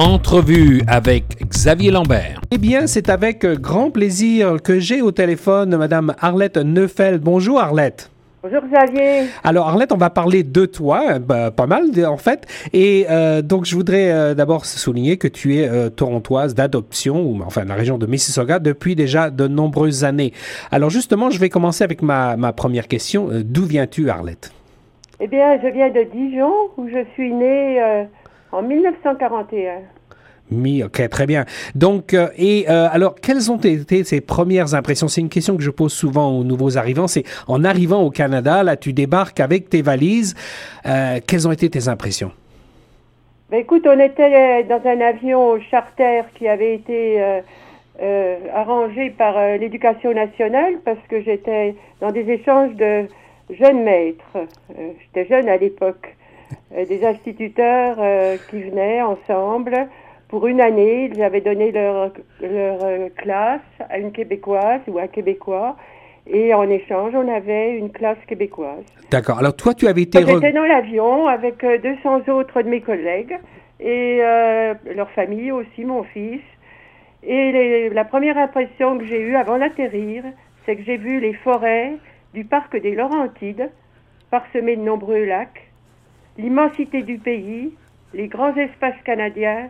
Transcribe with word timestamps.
Entrevue 0.00 0.80
avec 0.86 1.24
Xavier 1.46 1.90
Lambert. 1.90 2.40
Eh 2.50 2.56
bien, 2.56 2.86
c'est 2.86 3.10
avec 3.10 3.44
grand 3.44 3.90
plaisir 3.90 4.56
que 4.64 4.80
j'ai 4.80 5.02
au 5.02 5.12
téléphone 5.12 5.76
Madame 5.76 6.14
Arlette 6.18 6.56
Neufeld. 6.56 7.20
Bonjour 7.20 7.60
Arlette. 7.60 8.10
Bonjour 8.42 8.62
Xavier. 8.62 9.26
Alors 9.44 9.68
Arlette, 9.68 9.92
on 9.92 9.98
va 9.98 10.08
parler 10.08 10.42
de 10.42 10.64
toi, 10.64 11.18
bah, 11.18 11.50
pas 11.50 11.66
mal 11.66 11.84
en 12.06 12.16
fait. 12.16 12.46
Et 12.72 13.08
euh, 13.10 13.42
donc 13.42 13.66
je 13.66 13.76
voudrais 13.76 14.10
euh, 14.10 14.32
d'abord 14.32 14.64
souligner 14.64 15.18
que 15.18 15.28
tu 15.28 15.58
es 15.58 15.68
euh, 15.68 15.90
torontoise 15.90 16.54
d'adoption, 16.54 17.20
ou 17.20 17.38
enfin 17.44 17.64
de 17.64 17.68
la 17.68 17.74
région 17.74 17.98
de 17.98 18.06
Mississauga, 18.06 18.58
depuis 18.58 18.96
déjà 18.96 19.28
de 19.28 19.48
nombreuses 19.48 20.04
années. 20.04 20.32
Alors 20.70 20.88
justement, 20.88 21.28
je 21.28 21.38
vais 21.38 21.50
commencer 21.50 21.84
avec 21.84 22.00
ma, 22.00 22.38
ma 22.38 22.54
première 22.54 22.88
question. 22.88 23.28
D'où 23.44 23.66
viens-tu 23.66 24.08
Arlette? 24.08 24.50
Eh 25.22 25.26
bien, 25.26 25.60
je 25.62 25.68
viens 25.68 25.90
de 25.90 26.06
Dijon, 26.10 26.54
où 26.78 26.88
je 26.88 27.04
suis 27.12 27.30
née 27.30 28.06
en 28.52 28.62
1941. 28.62 29.82
Ok, 30.84 31.08
très 31.08 31.26
bien. 31.26 31.44
Donc, 31.74 32.12
euh, 32.12 32.28
et 32.36 32.66
euh, 32.68 32.88
alors, 32.90 33.14
quelles 33.14 33.50
ont 33.52 33.56
été 33.56 34.02
tes 34.02 34.20
premières 34.20 34.74
impressions? 34.74 35.08
C'est 35.08 35.20
une 35.20 35.28
question 35.28 35.56
que 35.56 35.62
je 35.62 35.70
pose 35.70 35.92
souvent 35.92 36.30
aux 36.36 36.44
nouveaux 36.44 36.76
arrivants. 36.76 37.06
C'est 37.06 37.24
en 37.46 37.64
arrivant 37.64 38.02
au 38.02 38.10
Canada, 38.10 38.62
là, 38.62 38.76
tu 38.76 38.92
débarques 38.92 39.40
avec 39.40 39.68
tes 39.68 39.82
valises. 39.82 40.34
Euh, 40.86 41.20
quelles 41.26 41.46
ont 41.46 41.52
été 41.52 41.70
tes 41.70 41.88
impressions? 41.88 42.32
Ben, 43.50 43.58
écoute, 43.60 43.86
on 43.86 43.98
était 43.98 44.64
dans 44.64 44.80
un 44.84 45.00
avion 45.00 45.60
charter 45.70 46.22
qui 46.34 46.46
avait 46.48 46.74
été 46.74 47.42
arrangé 48.54 49.10
par 49.10 49.34
l'éducation 49.58 50.14
nationale 50.14 50.74
parce 50.84 51.00
que 51.08 51.20
j'étais 51.20 51.74
dans 52.00 52.12
des 52.12 52.30
échanges 52.30 52.74
de 52.76 53.06
jeunes 53.50 53.82
maîtres. 53.84 54.38
j'étais 55.02 55.28
jeune 55.28 55.48
à 55.48 55.56
l'époque. 55.56 56.16
Des 56.70 57.04
instituteurs 57.04 57.96
qui 58.48 58.62
venaient 58.62 59.02
ensemble 59.02 59.88
pour 60.30 60.46
une 60.46 60.60
année, 60.60 61.10
ils 61.12 61.22
avaient 61.24 61.40
donné 61.40 61.72
leur, 61.72 62.12
leur 62.40 62.84
euh, 62.84 63.08
classe 63.16 63.60
à 63.88 63.98
une 63.98 64.12
Québécoise 64.12 64.80
ou 64.86 64.98
à 64.98 65.02
un 65.02 65.06
Québécois. 65.08 65.76
Et 66.28 66.54
en 66.54 66.70
échange, 66.70 67.14
on 67.16 67.26
avait 67.26 67.76
une 67.76 67.90
classe 67.90 68.18
québécoise. 68.28 68.84
D'accord. 69.10 69.40
Alors 69.40 69.56
toi, 69.56 69.74
tu 69.74 69.88
avais 69.88 70.02
été... 70.02 70.24
J'étais 70.24 70.52
dans 70.52 70.64
l'avion 70.64 71.26
avec 71.26 71.64
200 71.64 72.22
euh, 72.28 72.32
autres 72.32 72.62
de 72.62 72.68
mes 72.68 72.80
collègues 72.80 73.36
et 73.80 74.18
euh, 74.20 74.74
leur 74.94 75.10
famille 75.10 75.50
aussi, 75.50 75.84
mon 75.84 76.04
fils. 76.04 76.42
Et 77.24 77.90
la 77.90 78.04
première 78.04 78.38
impression 78.38 78.98
que 78.98 79.04
j'ai 79.06 79.20
eue 79.20 79.34
avant 79.34 79.58
d'atterrir, 79.58 80.22
c'est 80.64 80.76
que 80.76 80.84
j'ai 80.84 80.96
vu 80.96 81.18
les 81.18 81.34
forêts 81.34 81.94
du 82.34 82.44
parc 82.44 82.76
des 82.80 82.94
Laurentides, 82.94 83.68
parsemées 84.30 84.76
de 84.76 84.82
nombreux 84.82 85.24
lacs, 85.24 85.69
l'immensité 86.40 87.02
du 87.02 87.18
pays, 87.18 87.70
les 88.14 88.28
grands 88.28 88.54
espaces 88.56 89.00
canadiens, 89.04 89.68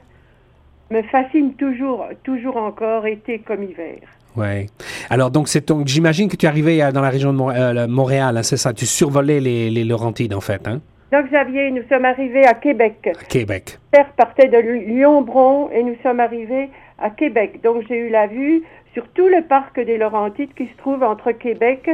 me 0.90 1.02
fascine 1.02 1.54
toujours, 1.54 2.06
toujours 2.24 2.56
encore, 2.56 3.06
été 3.06 3.38
comme 3.38 3.62
hiver. 3.62 3.98
Oui. 4.36 4.66
Alors, 5.08 5.30
donc, 5.30 5.48
c'est 5.48 5.66
donc, 5.66 5.86
j'imagine 5.86 6.28
que 6.28 6.36
tu 6.36 6.46
arrivais 6.46 6.78
dans 6.92 7.00
la 7.00 7.10
région 7.10 7.32
de 7.32 7.40
euh, 7.40 7.86
Montréal, 7.88 8.36
hein, 8.36 8.42
c'est 8.42 8.56
ça? 8.56 8.72
Tu 8.72 8.86
survolais 8.86 9.40
les, 9.40 9.70
les, 9.70 9.84
Laurentides, 9.84 10.34
en 10.34 10.40
fait, 10.40 10.66
hein? 10.68 10.80
Donc, 11.12 11.26
Xavier, 11.26 11.72
nous 11.72 11.82
sommes 11.88 12.04
arrivés 12.04 12.46
à 12.46 12.54
Québec. 12.54 13.10
Québec. 13.28 13.78
Père 13.90 14.12
partait 14.12 14.46
de 14.46 14.58
Lyon-Bron 14.58 15.70
et 15.70 15.82
nous 15.82 15.96
sommes 16.02 16.20
arrivés 16.20 16.70
à 16.98 17.10
Québec. 17.10 17.60
Donc, 17.64 17.82
j'ai 17.88 17.98
eu 17.98 18.10
la 18.10 18.28
vue 18.28 18.62
sur 18.94 19.08
tout 19.08 19.26
le 19.26 19.42
parc 19.42 19.80
des 19.80 19.98
Laurentides 19.98 20.54
qui 20.54 20.66
se 20.66 20.76
trouve 20.76 21.02
entre 21.02 21.32
Québec, 21.32 21.90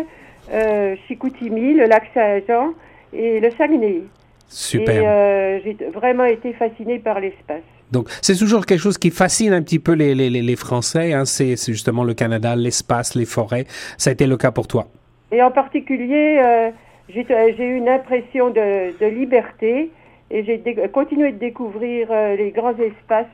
euh, 0.52 0.96
Chicoutimi, 1.08 1.74
le 1.74 1.86
lac 1.86 2.10
Saint-Jean 2.12 2.74
et 3.14 3.40
le 3.40 3.50
Saguenay. 3.52 4.02
Super. 4.48 5.02
Et 5.02 5.06
euh, 5.06 5.60
j'ai 5.64 5.76
vraiment 5.92 6.24
été 6.24 6.52
fascinée 6.52 6.98
par 6.98 7.20
l'espace. 7.20 7.62
Donc, 7.92 8.08
c'est 8.20 8.36
toujours 8.36 8.66
quelque 8.66 8.80
chose 8.80 8.98
qui 8.98 9.10
fascine 9.10 9.52
un 9.52 9.62
petit 9.62 9.78
peu 9.78 9.92
les, 9.92 10.14
les, 10.14 10.30
les 10.30 10.56
Français. 10.56 11.12
Hein. 11.12 11.24
C'est 11.24 11.56
justement 11.56 12.04
le 12.04 12.14
Canada, 12.14 12.56
l'espace, 12.56 13.14
les 13.14 13.26
forêts. 13.26 13.66
Ça 13.96 14.10
a 14.10 14.12
été 14.12 14.26
le 14.26 14.36
cas 14.36 14.50
pour 14.50 14.66
toi. 14.66 14.88
Et 15.30 15.42
en 15.42 15.50
particulier, 15.50 16.38
euh, 16.40 16.70
j'ai 17.08 17.64
eu 17.64 17.76
une 17.76 17.88
impression 17.88 18.50
de, 18.50 18.98
de 18.98 19.06
liberté 19.06 19.90
et 20.30 20.44
j'ai 20.44 20.60
continué 20.92 21.32
de 21.32 21.38
découvrir 21.38 22.08
euh, 22.10 22.36
les 22.36 22.50
grands 22.50 22.76
espaces, 22.76 23.26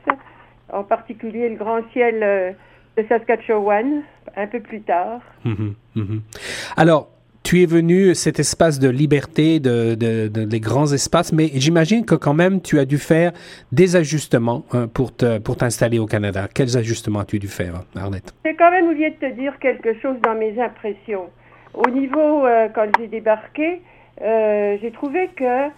en 0.71 0.83
particulier 0.83 1.49
le 1.49 1.55
grand 1.55 1.81
ciel 1.91 2.19
euh, 2.21 2.51
de 2.97 3.05
Saskatchewan, 3.07 4.03
un 4.35 4.47
peu 4.47 4.59
plus 4.59 4.81
tard. 4.81 5.21
Hum, 5.45 5.75
hum, 5.95 6.21
Alors, 6.77 7.09
tu 7.43 7.61
es 7.61 7.65
venu 7.65 8.15
cet 8.15 8.39
espace 8.39 8.79
de 8.79 8.89
liberté, 8.89 9.59
de, 9.59 9.95
de, 9.95 10.27
des 10.27 10.59
grands 10.59 10.91
espaces, 10.91 11.33
mais 11.33 11.49
j'imagine 11.53 12.05
que 12.05 12.15
quand 12.15 12.33
même 12.33 12.61
tu 12.61 12.79
as 12.79 12.85
dû 12.85 12.97
faire 12.97 13.33
des 13.71 13.95
ajustements 13.95 14.63
hein, 14.71 14.87
pour 14.87 15.11
pour 15.43 15.57
t'installer 15.57 15.99
au 15.99 16.05
Canada. 16.05 16.47
Quels 16.53 16.77
ajustements 16.77 17.19
as-tu 17.19 17.39
dû 17.39 17.47
faire, 17.47 17.83
Arlette? 17.95 18.33
J'ai 18.45 18.55
quand 18.55 18.71
même 18.71 18.87
oublié 18.87 19.11
de 19.11 19.15
te 19.15 19.31
dire 19.33 19.59
quelque 19.59 19.99
chose 20.01 20.15
dans 20.23 20.35
mes 20.35 20.59
impressions. 20.59 21.27
Au 21.73 21.89
niveau, 21.89 22.45
euh, 22.45 22.69
quand 22.73 22.87
j'ai 22.99 23.07
débarqué, 23.07 23.81
euh, 24.21 24.77
j'ai 24.81 24.91
trouvé 24.91 25.29
que 25.35 25.69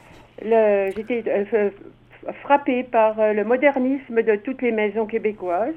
j'étais 0.96 1.24
euh, 1.28 1.70
frappée 2.44 2.84
par 2.84 3.16
le 3.34 3.44
modernisme 3.44 4.22
de 4.22 4.36
toutes 4.36 4.62
les 4.62 4.72
maisons 4.72 5.06
québécoises. 5.06 5.74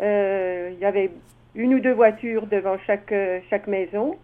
Il 0.00 0.78
y 0.80 0.84
avait 0.84 1.10
une 1.54 1.74
ou 1.74 1.80
deux 1.80 1.92
voitures 1.92 2.46
devant 2.46 2.76
chaque, 2.86 3.14
chaque 3.50 3.66
maison. 3.66 4.16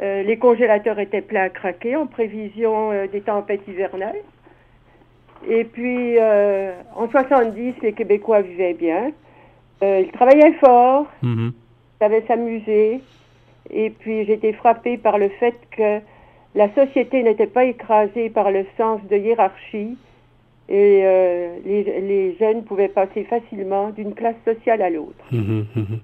Euh, 0.00 0.22
les 0.22 0.38
congélateurs 0.38 0.98
étaient 0.98 1.20
pleins 1.20 1.44
à 1.44 1.48
craquer 1.50 1.96
en 1.96 2.06
prévision 2.06 2.92
euh, 2.92 3.06
des 3.06 3.20
tempêtes 3.20 3.66
hivernales. 3.68 4.16
Et 5.48 5.64
puis, 5.64 6.18
euh, 6.18 6.72
en 6.94 7.08
70, 7.08 7.74
les 7.82 7.92
Québécois 7.92 8.42
vivaient 8.42 8.74
bien. 8.74 9.10
ils 9.82 10.10
travaillaient 10.12 10.54
fort, 10.54 11.06
mm-hmm. 11.22 11.50
ils 11.50 11.98
savaient 11.98 12.24
s'amuser. 12.26 13.00
Et 13.70 13.90
puis, 13.90 14.24
j'étais 14.24 14.52
frappée 14.52 14.96
par 14.96 15.18
le 15.18 15.28
fait 15.28 15.54
que 15.76 16.00
la 16.54 16.72
société 16.74 17.22
n'était 17.22 17.46
pas 17.46 17.64
écrasée 17.64 18.30
par 18.30 18.50
le 18.50 18.64
sens 18.76 19.00
de 19.10 19.16
hiérarchie 19.16 19.96
et 20.68 21.02
euh, 21.04 21.58
les, 21.64 22.36
jeunes 22.38 22.64
pouvaient 22.64 22.88
passer 22.88 23.24
facilement 23.24 23.90
d'une 23.90 24.14
classe 24.14 24.36
sociale 24.44 24.80
à 24.80 24.90
l'autre. 24.90 25.24
Hum, 25.32 25.66
hum, 25.76 25.82
hum, 25.90 26.00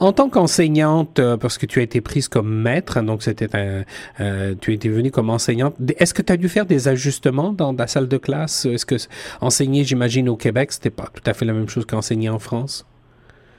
en 0.00 0.12
tant 0.12 0.28
qu'enseignante, 0.28 1.18
euh, 1.18 1.36
parce 1.36 1.58
que 1.58 1.66
tu 1.66 1.80
as 1.80 1.82
été 1.82 2.00
prise 2.00 2.28
comme 2.28 2.62
maître, 2.62 3.00
donc 3.02 3.22
c'était 3.22 3.54
un, 3.54 3.84
euh, 4.20 4.54
tu 4.60 4.72
étais 4.72 4.88
venue 4.88 5.10
comme 5.10 5.30
enseignante, 5.30 5.74
est-ce 5.98 6.14
que 6.14 6.22
tu 6.22 6.32
as 6.32 6.36
dû 6.36 6.48
faire 6.48 6.66
des 6.66 6.88
ajustements 6.88 7.52
dans 7.52 7.74
ta 7.74 7.86
salle 7.86 8.08
de 8.08 8.16
classe? 8.16 8.66
Est-ce 8.66 8.86
que 8.86 8.96
enseigner, 9.40 9.84
j'imagine, 9.84 10.28
au 10.28 10.36
Québec, 10.36 10.72
c'était 10.72 10.90
pas 10.90 11.08
tout 11.12 11.22
à 11.26 11.34
fait 11.34 11.44
la 11.44 11.52
même 11.52 11.68
chose 11.68 11.84
qu'enseigner 11.84 12.30
en 12.30 12.38
France? 12.38 12.86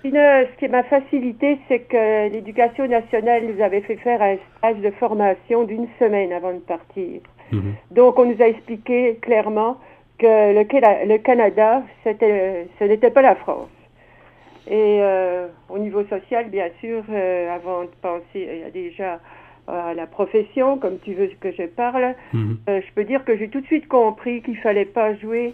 Ce 0.03 0.57
qui 0.59 0.68
m'a 0.68 0.84
facilité, 0.84 1.59
c'est 1.68 1.81
que 1.81 2.31
l'éducation 2.31 2.88
nationale 2.88 3.44
nous 3.46 3.63
avait 3.63 3.81
fait 3.81 3.97
faire 3.97 4.22
un 4.22 4.38
stage 4.57 4.78
de 4.81 4.90
formation 4.91 5.63
d'une 5.63 5.88
semaine 6.00 6.34
avant 6.34 6.53
de 6.53 6.59
partir. 6.59 7.22
Donc, 7.91 8.18
on 8.18 8.25
nous 8.25 8.41
a 8.41 8.47
expliqué 8.47 9.19
clairement 9.22 9.78
que 10.21 10.53
le, 10.53 11.07
le 11.07 11.17
Canada, 11.17 11.83
c'était, 12.03 12.67
ce 12.77 12.83
n'était 12.83 13.09
pas 13.09 13.23
la 13.23 13.35
France. 13.35 13.69
Et 14.67 14.99
euh, 15.01 15.47
au 15.69 15.79
niveau 15.79 16.03
social, 16.05 16.49
bien 16.49 16.69
sûr, 16.79 17.03
euh, 17.09 17.53
avant 17.53 17.83
de 17.83 17.89
penser 18.01 18.63
déjà 18.73 19.19
à 19.67 19.93
la 19.93 20.05
profession, 20.05 20.77
comme 20.77 20.99
tu 20.99 21.13
veux 21.13 21.29
que 21.39 21.51
je 21.51 21.63
parle, 21.63 22.13
mhm. 22.33 22.57
euh, 22.69 22.81
je 22.85 22.93
peux 22.93 23.03
dire 23.03 23.23
que 23.25 23.35
j'ai 23.37 23.47
tout 23.47 23.61
de 23.61 23.65
suite 23.65 23.87
compris 23.87 24.41
qu'il 24.41 24.57
fallait 24.57 24.85
pas 24.85 25.15
jouer, 25.15 25.53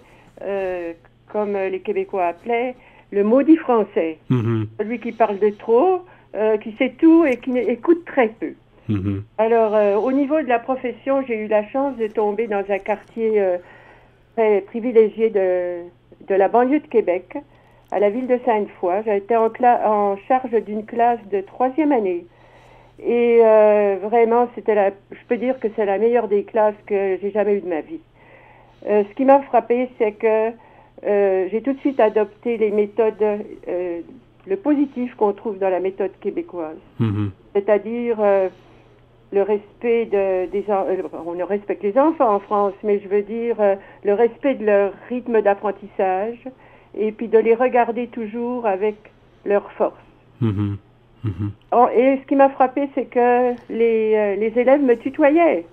comme 1.31 1.53
les 1.53 1.79
Québécois 1.79 2.27
appelaient, 2.27 2.75
le 3.11 3.23
maudit 3.23 3.57
français. 3.57 4.17
Mhm. 4.29 4.67
Celui 4.79 4.99
qui 4.99 5.11
parle 5.11 5.39
de 5.39 5.49
trop, 5.49 6.01
qui 6.61 6.75
sait 6.77 6.93
tout 6.99 7.25
et 7.25 7.37
qui 7.37 7.57
écoute 7.57 8.05
très 8.05 8.27
peu. 8.27 8.53
Mhm. 8.87 9.23
Alors, 9.37 10.03
au 10.03 10.11
niveau 10.11 10.41
de 10.41 10.47
la 10.47 10.59
profession, 10.59 11.23
j'ai 11.27 11.37
eu 11.37 11.47
la 11.47 11.67
chance 11.69 11.97
de 11.97 12.07
tomber 12.07 12.47
dans 12.47 12.63
un 12.69 12.79
quartier 12.79 13.41
privilégiée 14.67 15.29
de, 15.29 15.81
de 16.27 16.35
la 16.35 16.47
banlieue 16.47 16.79
de 16.79 16.87
Québec, 16.87 17.37
à 17.91 17.99
la 17.99 18.09
ville 18.09 18.27
de 18.27 18.39
Sainte-Foy. 18.45 19.03
J'ai 19.05 19.17
été 19.17 19.35
en, 19.35 19.49
en 19.85 20.17
charge 20.27 20.51
d'une 20.63 20.85
classe 20.85 21.19
de 21.31 21.41
troisième 21.41 21.91
année. 21.91 22.25
Et 22.99 23.39
euh, 23.41 23.97
vraiment, 24.01 24.47
c'était 24.55 24.75
la, 24.75 24.89
je 25.11 25.19
peux 25.27 25.37
dire 25.37 25.59
que 25.59 25.67
c'est 25.75 25.85
la 25.85 25.97
meilleure 25.97 26.27
des 26.27 26.43
classes 26.43 26.75
que 26.87 27.17
j'ai 27.21 27.31
jamais 27.31 27.55
eues 27.55 27.61
de 27.61 27.69
ma 27.69 27.81
vie. 27.81 27.99
Euh, 28.87 29.03
ce 29.07 29.15
qui 29.15 29.25
m'a 29.25 29.41
frappé, 29.41 29.89
c'est 29.97 30.13
que 30.13 30.51
euh, 31.05 31.47
j'ai 31.51 31.61
tout 31.61 31.73
de 31.73 31.79
suite 31.79 31.99
adopté 31.99 32.57
les 32.57 32.71
méthodes, 32.71 33.23
le 33.67 34.55
positif 34.55 35.13
qu'on 35.15 35.33
trouve 35.33 35.59
dans 35.59 35.69
la 35.69 35.79
méthode 35.79 36.11
québécoise. 36.21 36.77
Mm-hmm. 36.99 37.29
C'est-à-dire 37.53 38.17
le 39.31 39.41
respect 39.41 40.05
de, 40.05 40.49
des 40.51 40.65
euh, 40.69 41.01
on 41.25 41.45
respecte 41.45 41.83
les 41.83 41.97
enfants 41.97 42.35
en 42.35 42.39
France, 42.39 42.73
mais 42.83 42.99
je 42.99 43.07
veux 43.07 43.23
dire 43.23 43.57
euh, 43.59 43.75
le 44.03 44.13
respect 44.13 44.55
de 44.55 44.65
leur 44.65 44.93
rythme 45.09 45.41
d'apprentissage 45.41 46.39
et 46.95 47.11
puis 47.11 47.27
de 47.27 47.37
les 47.37 47.53
regarder 47.53 48.07
toujours 48.07 48.65
avec 48.65 48.95
leur 49.45 49.69
force. 49.73 49.95
Mm-hmm. 50.41 50.77
Mm-hmm. 51.25 51.91
et 51.95 52.19
ce 52.21 52.27
qui 52.27 52.35
m'a 52.35 52.49
frappé, 52.49 52.89
c'est 52.95 53.05
que 53.05 53.53
les, 53.69 54.13
euh, 54.15 54.35
les 54.35 54.57
élèves 54.57 54.81
me 54.81 54.95
tutoyaient. 54.95 55.65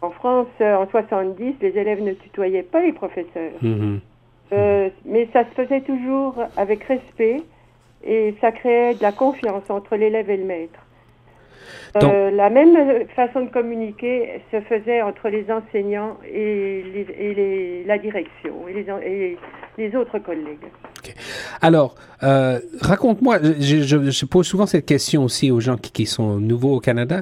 En 0.00 0.10
France, 0.10 0.48
en 0.60 0.86
70, 0.88 1.54
les 1.60 1.78
élèves 1.78 2.02
ne 2.02 2.12
tutoyaient 2.12 2.64
pas 2.64 2.82
les 2.82 2.92
professeurs. 2.92 3.52
Mm-hmm. 3.62 4.90
mais 5.06 5.28
ça 5.32 5.44
se 5.44 5.50
faisait 5.50 5.80
toujours 5.80 6.34
avec 6.56 6.82
respect 6.84 7.42
et 8.04 8.34
ça 8.40 8.50
créait 8.50 8.94
de 8.94 9.02
la 9.02 9.12
confiance 9.12 9.68
entre 9.70 9.96
l'élève 9.96 10.28
et 10.28 10.36
le 10.36 10.44
maître. 10.44 10.80
Euh, 11.96 12.30
la 12.30 12.48
même 12.48 13.06
façon 13.14 13.42
de 13.42 13.50
communiquer 13.50 14.40
se 14.50 14.60
faisait 14.62 15.02
entre 15.02 15.28
les 15.28 15.46
enseignants 15.50 16.16
et, 16.26 16.82
les, 17.18 17.84
la 17.84 17.98
direction 17.98 18.66
et 18.68 19.36
les, 19.76 19.96
autres 19.96 20.18
collègues. 20.18 20.66
Alors, 21.60 21.94
euh, 22.22 22.60
raconte-moi, 22.80 23.38
je, 23.42 24.24
pose 24.24 24.46
souvent 24.46 24.66
cette 24.66 24.86
question 24.86 25.24
aussi 25.24 25.50
aux 25.50 25.60
gens 25.60 25.76
qui, 25.76 26.06
sont 26.06 26.38
nouveaux 26.38 26.76
au 26.76 26.80
Canada. 26.80 27.20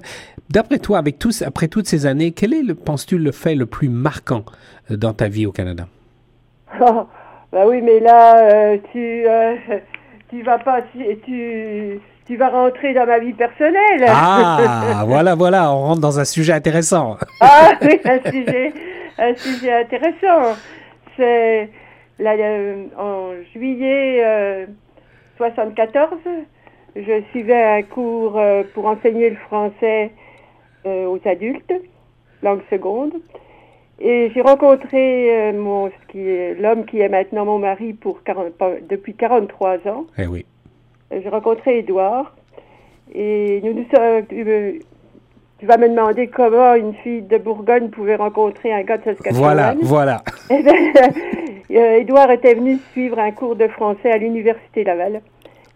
D'après 0.50 0.78
toi, 0.78 0.98
avec 0.98 1.18
tous, 1.18 1.42
après 1.42 1.66
toutes 1.66 1.86
ces 1.86 2.06
années, 2.06 2.30
quel 2.30 2.54
est, 2.54 2.74
penses-tu, 2.74 3.18
le 3.18 3.32
fait 3.32 3.56
le 3.56 3.66
plus 3.66 3.88
marquant 3.88 4.44
euh, 4.90 4.96
dans 4.96 5.14
ta 5.14 5.28
vie 5.28 5.46
au 5.46 5.52
Canada? 5.52 5.88
Oh, 6.80 7.06
bah 7.52 7.64
oui, 7.66 7.80
mais 7.82 7.98
là, 7.98 8.78
tu, 8.92 9.24
tu 10.30 10.42
vas 10.42 10.58
pas, 10.58 10.82
tu, 10.82 11.00
tu 11.24 12.00
vas 12.36 12.48
rentrer 12.48 12.94
dans 12.94 13.06
ma 13.06 13.18
vie 13.18 13.32
personnelle. 13.32 14.04
Ah, 14.06 15.04
voilà, 15.06 15.34
voilà, 15.34 15.72
on 15.72 15.80
rentre 15.80 16.00
dans 16.00 16.18
un 16.18 16.24
sujet 16.24 16.52
intéressant. 16.52 17.16
ah 17.40 17.72
oui, 17.82 18.00
un 18.04 18.30
sujet, 18.30 18.72
un 19.18 19.34
sujet 19.34 19.72
intéressant. 19.72 20.56
C'est 21.16 21.70
euh, 22.20 22.86
en 22.98 23.32
juillet 23.52 24.66
1974, 25.38 26.18
euh, 26.26 26.42
je 26.96 27.22
suivais 27.30 27.62
un 27.62 27.82
cours 27.82 28.38
euh, 28.38 28.62
pour 28.74 28.86
enseigner 28.86 29.30
le 29.30 29.36
français 29.36 30.12
aux 30.86 31.20
adultes, 31.26 31.74
langue 32.42 32.62
seconde. 32.70 33.12
Et 34.00 34.30
j'ai 34.34 34.40
rencontré 34.40 35.52
mon, 35.52 35.90
l'homme 36.14 36.86
qui 36.86 37.00
est 37.00 37.08
maintenant 37.10 37.44
mon 37.44 37.58
mari 37.58 37.92
pour 37.92 38.20
depuis 38.88 39.12
43 39.12 39.86
ans. 39.86 40.06
Eh 40.16 40.26
oui 40.26 40.46
j'ai 41.10 41.28
rencontré 41.28 41.78
Édouard 41.78 42.34
et 43.12 43.60
nous 43.64 43.74
nous 43.74 43.86
sommes. 43.94 44.26
Tu, 44.26 45.66
vas 45.66 45.76
me 45.76 45.90
demander 45.90 46.28
comment 46.28 46.74
une 46.74 46.94
fille 46.94 47.20
de 47.20 47.36
Bourgogne 47.36 47.90
pouvait 47.90 48.16
rencontrer 48.16 48.72
un 48.72 48.82
gars 48.82 48.96
de 48.96 49.04
Saskatchewan. 49.04 49.42
Voilà, 49.42 49.74
voilà. 49.82 50.22
Ben, 51.70 51.78
euh, 51.78 51.98
Édouard 51.98 52.30
était 52.32 52.54
venu 52.54 52.78
suivre 52.90 53.18
un 53.18 53.30
cours 53.30 53.54
de 53.54 53.68
français 53.68 54.10
à 54.10 54.16
l'Université 54.16 54.82
Laval 54.82 55.20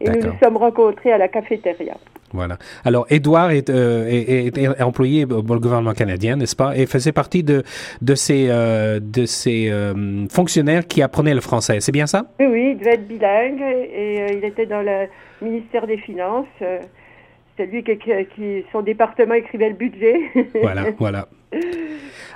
et 0.01 0.11
nous 0.11 0.21
nous 0.21 0.39
sommes 0.43 0.57
rencontrés 0.57 1.13
à 1.13 1.19
la 1.19 1.29
cafétéria. 1.29 1.97
Voilà. 2.33 2.59
Alors, 2.85 3.07
Édouard 3.11 3.53
est, 3.53 3.71
euh, 3.71 4.07
est, 4.09 4.83
employé 4.83 5.25
pour 5.25 5.55
le 5.55 5.61
gouvernement 5.61 5.93
canadien, 5.93 6.35
n'est-ce 6.35 6.57
pas, 6.57 6.77
et 6.77 6.87
faisait 6.87 7.13
partie 7.13 7.45
de, 7.45 7.63
de 8.03 8.15
ces, 8.17 8.49
euh, 8.49 8.99
de 9.01 9.25
ces 9.25 9.73
fonctionnaires 10.31 10.87
qui 10.87 11.01
apprenaient 11.01 11.35
le 11.35 11.41
français. 11.41 11.79
C'est 11.81 11.93
bien 11.93 12.07
ça? 12.07 12.27
Oui, 12.41 12.47
oui, 12.47 12.71
il 12.73 12.79
devait 12.79 12.95
être 12.95 13.07
bilingue 13.07 13.63
et 13.63 14.37
il 14.37 14.45
était 14.45 14.67
dans 14.67 14.83
le 14.83 15.07
ministère 15.41 15.87
des 15.87 15.99
Finances. 15.99 16.47
Euh, 16.63 16.81
c'est 17.57 17.67
lui 17.67 17.85
qui, 17.85 17.97
qui, 18.35 18.65
son 18.73 18.83
département 18.83 19.35
écrivait 19.35 19.69
le 19.69 19.77
budget. 19.77 20.21
voilà, 20.61 20.87
voilà. 20.99 21.29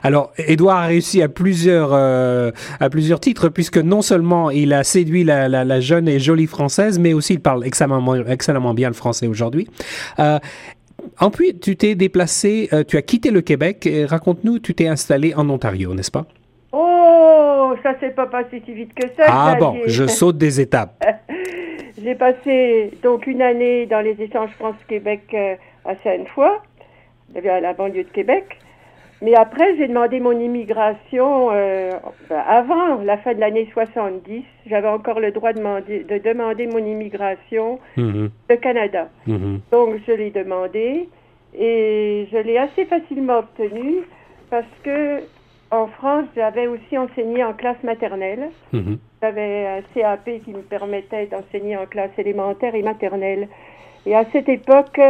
Alors, 0.02 0.32
Édouard 0.38 0.78
a 0.78 0.86
réussi 0.86 1.22
à 1.22 1.28
plusieurs, 1.28 1.90
euh, 1.92 2.50
à 2.80 2.88
plusieurs 2.88 3.20
titres, 3.20 3.48
puisque 3.48 3.78
non 3.78 4.02
seulement 4.02 4.50
il 4.50 4.72
a 4.72 4.84
séduit 4.84 5.24
la, 5.24 5.48
la, 5.48 5.80
jeune 5.80 6.08
et 6.08 6.18
jolie 6.18 6.46
française, 6.46 6.98
mais 6.98 7.12
aussi 7.12 7.34
il 7.34 7.40
parle 7.40 7.66
excellemment, 7.66 8.14
excellemment 8.14 8.74
bien 8.74 8.88
le 8.88 8.94
français 8.94 9.26
aujourd'hui. 9.26 9.68
Euh, 10.18 10.38
puis, 11.32 11.58
tu 11.58 11.76
t'es 11.76 11.94
déplacé, 11.94 12.68
euh, 12.72 12.84
tu 12.86 12.96
as 12.96 13.02
quitté 13.02 13.30
le 13.30 13.40
Québec. 13.40 13.88
Raconte-nous, 14.06 14.60
tu 14.60 14.74
t'es 14.74 14.88
installé 14.88 15.34
en 15.34 15.48
Ontario, 15.50 15.94
n'est-ce 15.94 16.10
pas? 16.10 16.26
Oh, 16.72 17.74
ça 17.82 17.98
s'est 17.98 18.10
pas 18.10 18.26
passé 18.26 18.62
si 18.64 18.72
vite 18.72 18.94
que 18.94 19.06
ça. 19.16 19.24
Ah 19.28 19.56
bon, 19.58 19.78
je 19.86 20.06
saute 20.06 20.38
des 20.38 20.60
étapes. 20.60 21.04
J'ai 22.02 22.14
passé 22.14 22.92
donc 23.02 23.26
une 23.26 23.42
année 23.42 23.86
dans 23.86 24.00
les 24.00 24.20
échanges 24.20 24.50
France-Québec 24.58 25.22
euh, 25.34 25.56
à 25.84 25.94
Sainte-Foy, 26.04 26.48
à 27.34 27.60
la 27.60 27.72
banlieue 27.72 28.04
de 28.04 28.08
Québec. 28.08 28.58
Mais 29.20 29.34
après, 29.34 29.76
j'ai 29.76 29.88
demandé 29.88 30.20
mon 30.20 30.32
immigration 30.32 31.48
euh, 31.50 31.92
avant 32.30 32.96
la 33.02 33.16
fin 33.18 33.34
de 33.34 33.40
l'année 33.40 33.68
70. 33.72 34.44
J'avais 34.66 34.88
encore 34.88 35.18
le 35.18 35.32
droit 35.32 35.52
de 35.52 35.58
demander, 35.58 36.04
de 36.04 36.18
demander 36.18 36.66
mon 36.66 36.78
immigration 36.78 37.80
mm-hmm. 37.96 38.30
de 38.48 38.54
Canada. 38.54 39.08
Mm-hmm. 39.26 39.58
Donc, 39.72 39.94
je 40.06 40.12
l'ai 40.12 40.30
demandé 40.30 41.08
et 41.58 42.28
je 42.30 42.38
l'ai 42.38 42.58
assez 42.58 42.84
facilement 42.84 43.38
obtenu 43.38 44.02
parce 44.50 44.66
que 44.84 45.22
en 45.70 45.86
France, 45.86 46.24
j'avais 46.34 46.66
aussi 46.66 46.96
enseigné 46.96 47.44
en 47.44 47.52
classe 47.52 47.82
maternelle. 47.82 48.50
Mhm. 48.72 48.98
J'avais 49.22 49.66
un 49.66 49.82
CAP 49.94 50.42
qui 50.44 50.52
me 50.52 50.62
permettait 50.62 51.26
d'enseigner 51.26 51.76
en 51.76 51.86
classe 51.86 52.10
élémentaire 52.16 52.74
et 52.74 52.82
maternelle. 52.82 53.48
Et 54.06 54.14
à 54.14 54.24
cette 54.32 54.48
époque, 54.48 55.00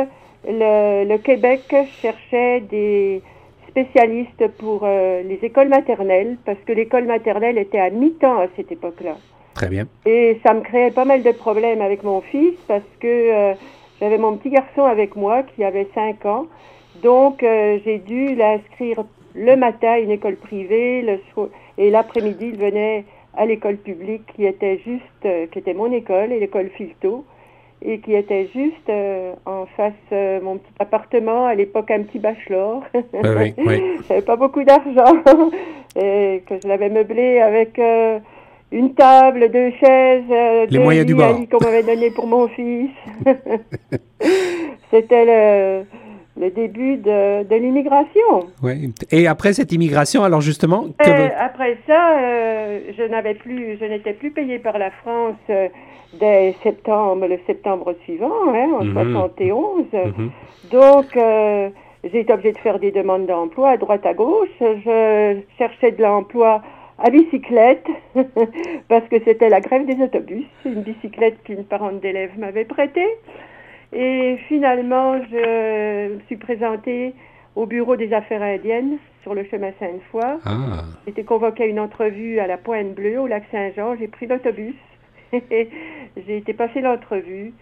le, 0.45 1.17
Québec 1.19 1.63
cherchait 2.03 2.61
des 2.61 3.23
spécialistes 3.69 4.49
pour 4.59 4.83
euh, 4.85 5.23
les 5.23 5.39
écoles 5.43 5.69
maternelles, 5.69 6.37
parce 6.45 6.59
que 6.67 6.73
l'école 6.73 7.05
maternelle 7.05 7.59
était 7.59 7.79
à 7.79 7.91
mi-temps 7.91 8.41
à 8.41 8.47
cette 8.57 8.73
époque-là. 8.73 9.17
Très 9.55 9.69
bien. 9.69 9.87
Et 10.07 10.39
ça 10.45 10.55
me 10.55 10.61
créait 10.61 10.91
pas 10.91 11.05
mal 11.05 11.23
de 11.23 11.33
problèmes 11.33 11.81
avec 11.81 12.03
mon 12.03 12.21
fils, 12.21 12.55
parce 12.67 12.83
que 13.01 13.07
euh, 13.07 13.55
j'avais 14.01 14.19
mon 14.19 14.37
petit 14.37 14.51
garçon 14.51 14.85
avec 14.85 15.17
moi 15.17 15.43
qui 15.43 15.65
avait 15.65 15.89
5 15.95 16.27
ans. 16.27 16.47
Donc, 17.03 17.43
euh, 17.43 17.79
j'ai 17.85 17.99
dû 17.99 18.35
l'inscrire 18.35 19.05
le 19.35 19.57
matin 19.57 19.93
à 19.93 19.99
une 19.99 20.11
école 20.11 20.37
privée, 20.37 21.03
le 21.03 21.19
et 21.77 21.91
l'après-midi, 21.91 22.51
il 22.53 22.59
venait 22.59 23.05
à 23.37 23.47
l'école 23.47 23.77
publique 23.77 24.23
qui 24.35 24.45
était 24.45 24.79
juste, 24.85 25.51
qui 25.53 25.59
était 25.59 25.75
mon 25.75 25.93
école, 25.93 26.33
et 26.33 26.41
l'école 26.41 26.71
Filto, 26.71 27.25
et 27.83 28.01
qui 28.01 28.15
était 28.15 28.49
juste 28.55 28.89
euh, 28.89 29.33
en 29.47 29.67
face 29.77 29.93
de 30.11 30.41
mon 30.41 30.59
petit 30.59 30.73
appartement, 30.79 31.47
à 31.47 31.55
l'époque 31.55 31.91
un 31.91 32.03
petit 32.03 32.19
bachelor. 32.19 32.83
Oui, 32.95 33.55
oui. 33.59 33.83
J'avais 34.09 34.23
pas 34.23 34.37
beaucoup 34.37 34.65
d'argent, 34.65 35.23
et 35.97 36.43
que 36.47 36.55
je 36.63 36.69
l'avais 36.69 36.91
meublé 36.91 37.41
avec 37.41 37.81
une 38.71 38.95
table, 38.95 39.51
deux 39.51 39.71
chaises, 39.81 40.69
Les 40.71 40.79
moyens 40.79 41.07
du 41.07 41.15
bord. 41.15 41.39
qu'on 41.51 41.65
m'avait 41.65 41.83
donné 41.83 42.11
pour 42.11 42.27
mon 42.27 42.49
fils. 42.49 42.91
C'était 44.91 45.25
le 45.25 45.85
le 46.39 46.51
début 46.51 46.97
de, 46.97 47.45
de 47.45 47.57
l'immigration. 47.57 48.49
Oui. 48.63 48.93
Et 49.11 49.27
après 49.27 49.53
cette 49.53 49.73
immigration, 49.73 50.23
alors 50.23 50.41
justement, 50.41 50.87
euh, 51.07 51.29
après 51.39 51.79
ça, 51.87 52.19
euh, 52.19 52.81
je 52.97 53.03
n'avais 53.03 53.35
plus, 53.35 53.77
je 53.79 53.85
n'étais 53.85 54.13
plus 54.13 54.31
payé 54.31 54.59
par 54.59 54.79
la 54.79 54.91
France 54.91 55.37
euh, 55.51 55.69
dès 56.15 56.55
septembre, 56.63 57.27
le 57.27 57.39
septembre 57.47 57.95
suivant, 58.05 58.33
hein, 58.49 58.69
en 58.81 58.93
71. 58.93 59.85
Mhm. 59.93 60.31
Donc, 60.71 61.19
j'ai 62.05 62.21
été 62.21 62.33
obligée 62.33 62.53
de 62.53 62.59
faire 62.59 62.79
des 62.79 62.91
demandes 62.91 63.27
d'emploi 63.27 63.71
à 63.71 63.77
droite 63.77 64.07
à 64.07 64.15
gauche. 64.15 64.49
Je 64.61 65.41
cherchais 65.59 65.93
de 65.93 66.03
l'emploi 66.03 66.63
à 66.99 67.11
bicyclette 67.11 67.87
parce 68.89 69.07
que 69.09 69.17
c'était 69.25 69.49
la 69.49 69.61
grève 69.61 69.87
des 69.87 70.03
autobus, 70.03 70.47
une 70.65 70.83
bicyclette 70.83 71.43
qu'une 71.45 71.65
parente 71.65 72.01
d'élève 72.01 72.37
m'avait 72.39 72.65
prêtée. 72.65 73.09
Et 73.93 74.37
finalement, 74.49 75.17
je 75.31 76.15
me 76.15 76.21
suis 76.27 76.37
présentée 76.37 77.15
au 77.57 77.67
bureau 77.67 77.97
des 77.97 78.13
affaires 78.13 78.43
indiennes 78.43 78.99
sur 79.23 79.35
le 79.35 79.45
chemin 79.45 79.71
Sainte-Foy. 79.81 80.39
Ah. 80.45 80.85
Été 81.07 81.25
convoquée 81.25 81.65
à 81.65 81.67
une 81.67 81.81
entrevue 81.81 82.39
à 82.39 82.47
la 82.47 82.59
Pointe 82.59 82.95
Bleue, 82.95 83.19
au 83.19 83.27
lac 83.27 83.45
Saint-Jean. 83.51 83.97
J'ai 83.99 84.09
pris 84.09 84.27
l'autobus. 84.27 84.75
j'ai 85.33 86.37
été 86.37 86.53
passer 86.53 86.81
l'entrevue 86.81 87.53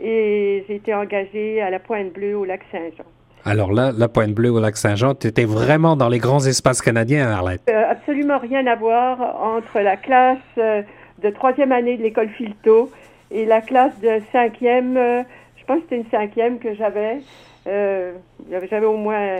et 0.00 0.64
j'ai 0.68 0.76
été 0.76 0.94
engagée 0.94 1.60
à 1.60 1.70
la 1.70 1.78
Pointe 1.78 2.12
Bleue, 2.12 2.36
au 2.36 2.44
lac 2.44 2.62
Saint-Jean. 2.70 3.04
Alors 3.44 3.72
là, 3.72 3.92
la 3.96 4.08
Pointe 4.08 4.32
Bleue 4.32 4.50
au 4.50 4.60
lac 4.60 4.76
Saint-Jean, 4.76 5.14
tu 5.14 5.26
étais 5.26 5.44
vraiment 5.44 5.96
dans 5.96 6.08
les 6.08 6.18
grands 6.18 6.44
espaces 6.44 6.80
canadiens, 6.80 7.30
Arlette. 7.30 7.62
Euh, 7.68 7.84
absolument 7.88 8.38
rien 8.38 8.66
à 8.66 8.74
voir 8.74 9.20
entre 9.42 9.80
la 9.80 9.96
classe 9.96 10.38
euh, 10.58 10.82
de 11.22 11.30
troisième 11.30 11.72
année 11.72 11.96
de 11.96 12.02
l'école 12.02 12.30
Filto 12.30 12.90
et 13.30 13.44
la 13.44 13.60
classe 13.60 13.98
de 14.00 14.20
cinquième 14.32 14.96
euh, 14.96 15.22
je 15.64 15.72
pense 15.72 15.78
que 15.78 15.84
c'était 15.88 15.96
une 15.96 16.10
cinquième 16.10 16.58
que 16.58 16.74
j'avais. 16.74 17.20
Euh, 17.66 18.12
j'avais 18.50 18.84
au 18.84 18.98
moins 18.98 19.38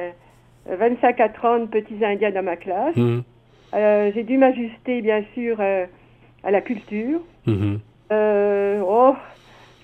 25 0.67 1.21
à 1.21 1.29
30 1.29 1.71
petits 1.71 2.03
Indiens 2.03 2.31
dans 2.31 2.43
ma 2.43 2.57
classe. 2.57 2.97
Euh, 3.75 4.11
j'ai 4.15 4.23
dû 4.23 4.39
m'ajuster, 4.39 5.03
bien 5.03 5.23
sûr, 5.35 5.57
euh, 5.61 5.85
à 6.45 6.51
la 6.51 6.61
culture. 6.61 7.21
Mhm. 7.47 7.81
oh, 8.11 9.15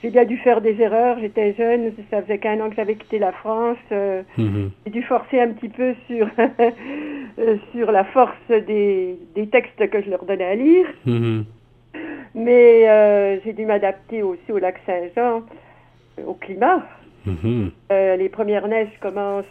j'ai 0.03 0.11
bien 0.11 0.25
dû 0.25 0.39
faire 0.39 0.61
des 0.61 0.81
erreurs. 0.81 1.19
J'étais 1.21 1.55
jeune, 1.55 1.93
ça 2.11 2.23
faisait 2.23 2.39
qu'un 2.39 2.61
an 2.61 2.71
que 2.71 2.77
j'avais 2.77 2.95
quitté 2.95 3.19
la 3.19 3.33
France. 3.33 3.79
Mhm. 3.91 4.71
J'ai 4.87 4.93
dû 4.93 5.03
forcer 5.03 5.41
un 5.41 5.49
petit 5.49 5.69
peu 5.69 5.95
sur, 6.07 6.29
sur 7.73 7.93
la 7.93 8.05
force 8.05 8.49
des, 8.49 9.19
des, 9.35 9.47
textes 9.49 9.89
que 9.91 10.03
je 10.03 10.11
leur 10.11 10.25
donnais 10.25 10.45
à 10.45 10.55
lire. 10.55 10.87
Mais 12.35 13.41
j'ai 13.45 13.53
dû 13.53 13.67
m'adapter 13.67 14.23
aussi 14.23 14.53
au 14.53 14.59
lac 14.59 14.81
Saint-Jean 14.87 15.43
au 16.27 16.35
climat. 16.35 16.83
Mhm. 17.27 17.71
Euh, 17.93 18.17
les 18.17 18.29
premières 18.29 18.69
neiges 18.69 18.99
commencent 19.01 19.45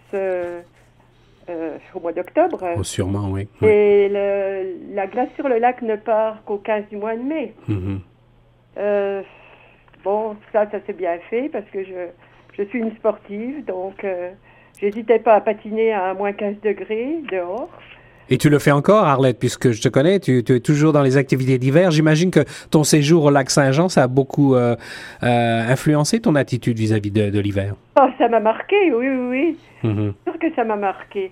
euh, 1.50 1.78
au 1.94 2.00
mois 2.00 2.14
d'octobre. 2.14 2.64
Oh, 2.78 2.84
sûrement, 2.84 3.30
oui. 3.30 3.48
Et 3.62 4.10
la 4.10 5.08
glace 5.08 5.30
sur 5.36 5.48
le 5.50 5.58
lac 5.58 5.82
ne 5.82 5.96
part 5.96 6.44
qu'au 6.46 6.58
15 6.58 6.86
du 6.90 6.98
mois 6.98 7.16
de 7.16 7.22
mai. 7.22 7.54
Mm-hmm. 7.70 9.24
bon, 10.04 10.36
ça, 10.54 10.70
ça 10.70 10.80
s'est 10.86 10.94
bien 10.94 11.18
fait 11.30 11.50
parce 11.50 11.70
que 11.72 11.84
je, 11.84 12.08
je 12.58 12.64
suis 12.64 12.80
une 12.80 12.96
sportive, 12.96 13.66
donc 13.66 14.06
j'hésitais 14.80 15.20
pas 15.20 15.36
à 15.36 15.42
patiner 15.42 15.94
à 15.94 16.14
moins 16.14 16.34
15 16.34 16.56
degrés 16.64 17.20
dehors. 17.32 17.70
Et 18.32 18.38
tu 18.38 18.50
le 18.50 18.60
fais 18.60 18.72
encore, 18.72 19.06
Arlette, 19.06 19.40
puisque 19.40 19.72
je 19.72 19.82
te 19.82 19.90
connais, 19.90 20.20
tu, 20.20 20.40
es 20.40 20.60
toujours 20.60 20.94
dans 20.94 21.02
les 21.02 21.18
activités 21.18 21.58
d'hiver. 21.58 21.90
J'imagine 21.90 22.30
que 22.30 22.42
ton 22.70 22.84
séjour 22.84 23.26
au 23.26 23.32
lac 23.32 23.50
Saint-Jean, 23.50 23.90
ça 23.90 24.04
a 24.04 24.08
beaucoup 24.08 24.54
euh, 24.54 24.76
euh, 25.24 25.72
influencé 25.72 26.20
ton 26.20 26.36
attitude 26.36 26.78
vis-à-vis 26.78 27.12
de, 27.12 27.40
l'hiver. 27.40 27.74
Oh, 28.00 28.08
ça 28.18 28.28
m'a 28.28 28.40
marqué, 28.40 28.94
oui, 28.94 29.08
oui, 29.10 29.58
oui. 29.84 29.90
Mm 29.90 30.12
sûr 30.26 30.40
que 30.40 30.54
ça 30.56 30.64
m'a 30.64 30.76
marqué. 30.76 31.32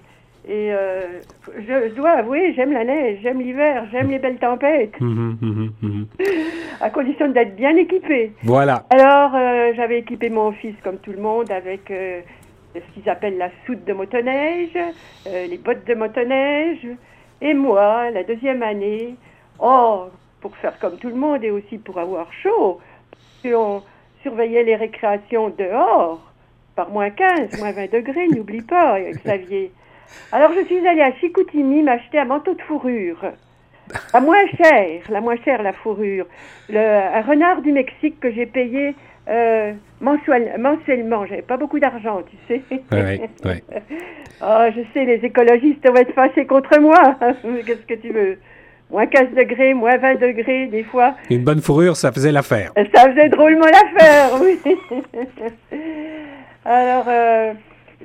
Et 0.50 0.72
euh, 0.72 1.20
je, 1.60 1.94
dois 1.94 2.12
avouer, 2.12 2.54
j'aime 2.56 2.72
la 2.72 2.86
neige, 2.86 3.20
j'aime 3.22 3.42
l'hiver, 3.42 3.86
j'aime 3.92 4.10
les 4.10 4.18
belles 4.18 4.38
tempêtes. 4.38 5.00
Mhm, 5.00 5.38
mhm, 5.82 6.06
à 6.82 6.90
condition 6.90 7.28
d'être 7.30 7.56
bien 7.56 7.76
équipé. 7.76 8.32
Voilà. 8.44 8.86
Alors, 8.90 9.32
j'avais 9.76 10.00
équipé 10.00 10.30
mon 10.30 10.54
fils, 10.54 10.76
comme 10.84 10.98
tout 10.98 11.12
le 11.12 11.22
monde, 11.22 11.52
avec 11.52 11.92
ce 12.82 12.94
qu'ils 12.94 13.10
appellent 13.10 13.38
la 13.38 13.50
soute 13.66 13.84
de 13.86 13.94
motoneige, 13.94 14.78
euh, 15.28 15.48
les 15.48 15.58
bottes 15.58 15.86
de 15.86 15.94
motoneige. 15.94 16.88
Et 17.42 17.54
moi, 17.54 18.10
la 18.12 18.24
deuxième 18.24 18.64
année, 18.64 19.16
oh, 19.60 20.06
pour 20.42 20.56
faire 20.58 20.78
comme 20.80 20.98
tout 20.98 21.10
le 21.10 21.16
monde 21.16 21.44
et 21.44 21.52
aussi 21.52 21.78
pour 21.78 22.00
avoir 22.00 22.32
chaud, 22.34 22.80
on 23.46 23.82
surveillait 24.22 24.64
les 24.64 24.76
récréations 24.76 25.50
dehors, 25.50 26.22
par 26.76 26.90
moins 26.90 27.10
15, 27.10 27.60
moins 27.60 27.72
20 27.72 27.92
degrés, 27.92 28.28
n'oublie 28.28 28.62
pas, 28.62 29.00
Xavier. 29.00 29.72
Alors 30.32 30.52
je 30.54 30.66
suis 30.66 30.86
allée 30.88 31.02
à 31.02 31.14
Chicoutimi 31.14 31.84
m'acheter 31.84 32.20
un 32.20 32.26
manteau 32.26 32.54
de 32.54 32.62
fourrure. 32.62 33.34
La 34.14 34.20
moins 34.20 34.46
chère, 34.58 35.02
la 35.10 35.22
moins 35.22 35.38
chère, 35.38 35.64
la 35.64 35.74
fourrure. 35.74 36.26
Le, 36.70 36.80
un 36.80 37.22
renard 37.22 37.62
du 37.62 37.72
Mexique 37.72 38.20
que 38.20 38.32
j'ai 38.32 38.46
payé 38.46 38.96
euh, 39.30 39.74
mensuel, 40.02 40.56
mensuellement. 40.60 41.26
J'avais 41.26 41.42
pas 41.42 41.58
beaucoup 41.58 41.80
d'argent, 41.80 42.22
tu 42.30 42.38
sais. 42.48 42.62
Oui, 42.72 42.80
oui. 43.46 43.64
oh, 44.42 44.66
je 44.76 44.82
sais, 44.94 45.06
les 45.06 45.26
écologistes 45.26 45.88
vont 45.88 45.96
être 45.96 46.14
fâchés 46.14 46.46
contre 46.46 46.80
moi. 46.80 47.16
Qu'est-ce 47.66 47.86
que 47.86 47.96
tu 47.96 48.10
veux? 48.10 48.38
Moins 48.90 49.06
15 49.06 49.34
degrés, 49.36 49.74
moins 49.74 49.98
20 49.98 50.16
degrés, 50.16 50.68
des 50.68 50.84
fois. 50.84 51.16
Une 51.30 51.44
bonne 51.44 51.62
fourrure, 51.62 51.98
ça 51.98 52.12
faisait 52.12 52.32
l'affaire. 52.32 52.72
Ça 52.96 53.10
faisait 53.12 53.28
drôlement 53.30 53.66
l'affaire, 53.66 54.30
oui. 54.42 54.60
Alors, 56.66 57.06
euh, 57.08 57.54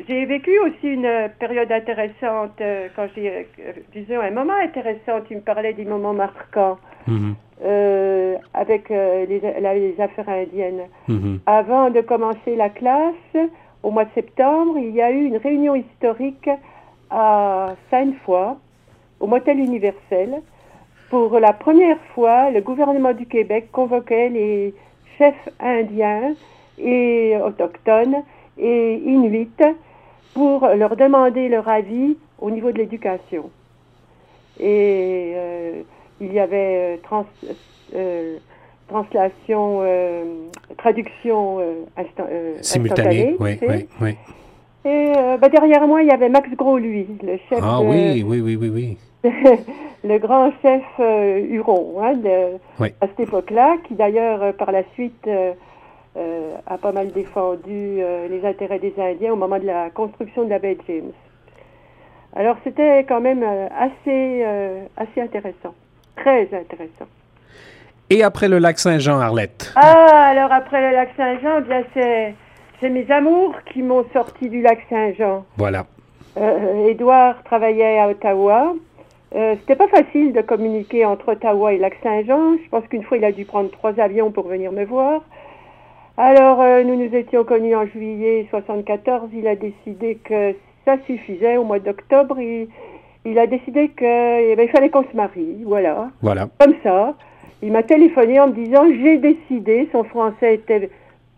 j'ai 0.09 0.25
vécu 0.25 0.59
aussi 0.61 0.88
une 0.88 1.31
période 1.38 1.71
intéressante, 1.71 2.61
euh, 2.61 2.88
quand 2.97 3.07
j'ai, 3.14 3.47
euh, 3.61 3.73
disons, 3.95 4.21
un 4.21 4.31
moment 4.31 4.55
intéressant. 4.62 5.21
Tu 5.29 5.37
me 5.37 5.41
parlais 5.41 5.73
des 5.73 5.85
moments 5.85 6.14
marquants. 6.14 6.79
Mhm. 7.07 7.35
Euh, 7.64 8.38
avec 8.54 8.90
euh, 8.90 9.25
les, 9.26 9.38
les, 9.38 10.00
affaires 10.00 10.28
indiennes. 10.28 10.83
Mhm. 11.07 11.38
Avant 11.47 11.90
de 11.90 12.00
commencer 12.00 12.57
la 12.57 12.69
classe, 12.69 13.37
au 13.85 13.92
mois 13.92 14.04
de 14.04 14.11
septembre, 14.16 14.78
il 14.78 14.90
y 14.90 15.00
a 15.00 15.12
eu 15.12 15.26
une 15.26 15.37
réunion 15.37 15.76
historique 15.76 16.50
à 17.11 17.75
Sainte-Foy, 17.88 18.57
au 19.21 19.26
Motel 19.28 19.61
Universel. 19.61 20.42
Pour 21.09 21.38
la 21.38 21.52
première 21.52 22.00
fois, 22.14 22.50
le 22.50 22.62
gouvernement 22.62 23.12
du 23.12 23.26
Québec 23.26 23.69
convoquait 23.71 24.28
les 24.28 24.75
chefs 25.16 25.49
indiens 25.61 26.35
et 26.78 27.37
autochtones 27.45 28.25
et 28.59 28.95
inuits 28.97 29.50
pour 30.35 30.66
leur 30.66 30.97
demander 30.97 31.49
leur 31.49 31.69
avis 31.69 32.16
au 32.40 32.50
niveau 32.50 32.73
de 32.73 32.78
l'éducation. 32.78 33.50
Et 34.59 35.33
euh, 35.37 35.83
il 36.23 36.33
y 36.33 36.41
avait 36.41 36.95
euh, 36.95 36.97
trans, 37.02 37.26
euh, 37.95 38.38
translation, 38.88 39.81
euh, 39.83 40.25
traduction 40.79 41.61
simultanée. 42.61 43.37
Oui, 43.38 43.59
oui, 43.62 43.88
oui. 44.00 44.17
Et 44.85 45.12
bah, 45.41 45.49
derrière 45.49 45.87
moi, 45.87 46.02
il 46.02 46.09
y 46.09 46.12
avait 46.12 46.29
Max 46.29 46.49
Gros, 46.57 46.79
lui, 46.79 47.07
le 47.23 47.38
chef. 47.49 47.61
Ah 47.62 47.81
oui, 47.81 48.25
oui, 48.26 48.41
oui, 48.41 48.57
oui, 48.57 48.69
oui. 48.69 48.97
le 50.05 50.19
grand 50.19 50.50
chef 50.61 50.83
Huron, 50.99 51.95
hein, 52.02 52.14
à 53.00 53.07
cette 53.07 53.21
époque-là, 53.21 53.76
qui 53.87 53.95
d'ailleurs, 53.95 54.55
par 54.55 54.73
la 54.73 54.83
suite, 54.95 55.29
a 56.67 56.79
pas 56.79 56.93
mal 56.93 57.12
défendu 57.12 58.00
les 58.29 58.45
intérêts 58.45 58.81
des 58.81 58.95
Indiens 58.99 59.33
au 59.33 59.37
moment 59.37 59.61
de 59.61 59.67
la 59.67 59.91
construction 59.91 60.45
de 60.45 60.50
la 60.50 60.59
baie 60.59 60.76
James. 60.88 61.12
Alors 62.35 62.57
c'était 62.64 63.05
quand 63.05 63.21
même 63.21 63.45
assez, 63.45 64.45
assez 64.97 65.21
intéressant. 65.21 65.75
Très 66.23 66.43
intéressant. 66.55 67.09
Et 68.11 68.23
après 68.23 68.49
le 68.49 68.59
lac 68.59 68.79
Saint-Jean, 68.79 69.19
Arlette? 69.19 69.73
Ah, 69.75 70.29
alors 70.31 70.52
après 70.52 70.81
le 70.81 70.95
lac 70.95 71.11
Saint-Jean, 71.17 71.62
bien 71.62 71.83
c'est, 71.95 72.35
c'est 72.81 72.91
mes 72.91 73.11
amours 73.11 73.57
qui 73.73 73.83
m'ont 73.83 74.05
sorti 74.12 74.49
du 74.49 74.62
lac 74.62 74.79
Saint-Jean. 74.88 75.45
Voilà. 75.57 75.87
Euh, 76.37 76.88
Édouard 76.88 77.43
travaillait 77.43 77.99
à 77.99 78.09
Ottawa. 78.09 78.75
Euh, 79.35 79.57
c'était 79.61 79.76
pas 79.76 79.88
facile 79.88 80.33
de 80.33 80.43
communiquer 80.43 81.05
entre 81.05 81.33
Ottawa 81.33 81.73
et 81.73 81.79
lac 81.79 81.99
Saint-Jean. 82.05 82.57
Je 82.62 82.69
pense 82.69 82.87
qu'une 82.87 83.02
fois, 83.02 83.17
il 83.17 83.25
a 83.25 83.33
dû 83.33 83.45
prendre 83.45 83.71
trois 83.73 83.99
avions 83.99 84.31
pour 84.31 84.47
venir 84.47 84.71
me 84.71 84.85
voir. 84.85 85.23
Alors, 86.17 86.61
euh, 86.61 86.85
nous 86.85 86.95
nous 86.95 87.12
étions 87.17 87.43
connus 87.43 87.75
en 87.75 87.87
juillet 87.87 88.47
74. 88.50 89.31
Il 89.35 89.49
a 89.49 89.57
décidé 89.57 90.19
que 90.23 90.55
ça 90.85 90.99
suffisait. 91.07 91.57
Au 91.57 91.64
mois 91.64 91.81
d'octobre, 91.81 92.38
il, 92.38 92.69
il 93.25 93.38
a 93.38 93.47
décidé 93.47 93.88
qu'il 93.91 94.07
eh 94.07 94.55
ben, 94.57 94.69
fallait 94.69 94.91
qu'on 94.91 95.05
se 95.05 95.17
marie, 95.17 95.62
voilà. 95.64 96.11
Voilà. 96.21 96.49
Comme 96.59 96.75
ça. 96.83 97.14
Il 97.62 97.71
m'a 97.71 97.85
téléphoné 97.85 98.41
en 98.41 98.49
me 98.49 98.55
disant 98.55 98.85
j'ai 98.88 99.19
décidé, 99.19 99.88
son 99.93 100.02
français 100.05 100.55
était 100.55 100.91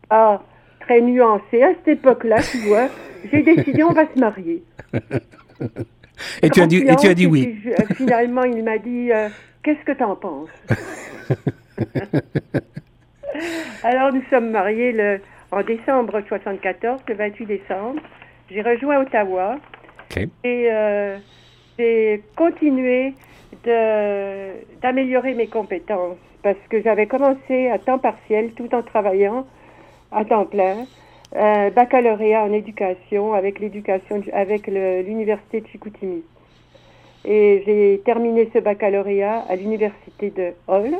ah, 0.09 0.41
très 0.81 1.03
nuancé 1.03 1.63
à 1.63 1.75
cette 1.75 1.99
époque-là, 1.99 2.37
tu 2.41 2.57
vois. 2.69 2.89
J'ai 3.31 3.43
décidé, 3.43 3.83
on 3.83 3.93
va 3.93 4.07
se 4.13 4.19
marier. 4.19 4.63
et, 6.43 6.49
tu 6.49 6.63
as 6.63 6.67
dit, 6.67 6.79
et 6.79 6.97
tu 6.97 7.09
as 7.09 7.15
dit 7.15 7.27
oui. 7.27 7.63
finalement, 7.95 8.45
il 8.45 8.65
m'a 8.65 8.79
dit 8.79 9.13
euh, 9.13 9.29
qu'est-ce 9.63 9.85
que 9.85 9.93
tu 9.93 10.03
en 10.03 10.17
penses? 10.17 10.49
Alors, 13.83 14.13
nous 14.13 14.23
sommes 14.31 14.51
mariés 14.51 14.93
le, 14.93 15.21
en 15.51 15.63
décembre 15.63 16.23
74, 16.27 17.01
le 17.09 17.15
28 17.15 17.47
décembre. 17.47 18.01
J'ai 18.51 18.63
rejoint 18.63 19.01
Ottawa. 19.01 19.57
Et 20.45 20.69
euh, 20.71 21.19
j'ai 21.79 22.23
continué 22.37 23.15
d'améliorer 24.83 25.35
mes 25.35 25.47
compétences 25.47 26.19
parce 26.43 26.59
que 26.69 26.83
j'avais 26.83 27.07
commencé 27.07 27.69
à 27.69 27.79
temps 27.79 27.99
partiel 27.99 28.53
tout 28.53 28.75
en 28.75 28.83
travaillant 28.83 29.47
à 30.13 30.25
temps 30.25 30.45
plein. 30.45 30.87
Un 31.35 31.71
baccalauréat 31.71 32.45
en 32.45 32.53
éducation 32.53 33.35
avec 33.35 33.59
l'éducation 33.59 34.23
avec 34.33 34.67
l'université 34.67 35.61
de 35.61 35.67
Chicoutimi. 35.67 36.23
Et 37.25 37.63
j'ai 37.65 38.03
terminé 38.05 38.51
ce 38.53 38.59
baccalauréat 38.59 39.45
à 39.49 39.57
l'université 39.57 40.31
de 40.31 40.53
Hall, 40.69 40.95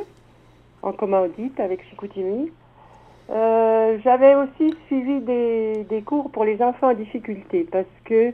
en 0.81 0.91
commandite 0.91 1.59
avec 1.59 1.87
Chicoutimi. 1.89 2.51
Euh, 3.29 3.97
j'avais 4.03 4.35
aussi 4.35 4.75
suivi 4.87 5.19
des, 5.21 6.01
cours 6.05 6.31
pour 6.31 6.45
les 6.45 6.61
enfants 6.61 6.91
en 6.91 6.93
difficulté 6.93 7.65
parce 7.71 7.85
que 8.03 8.33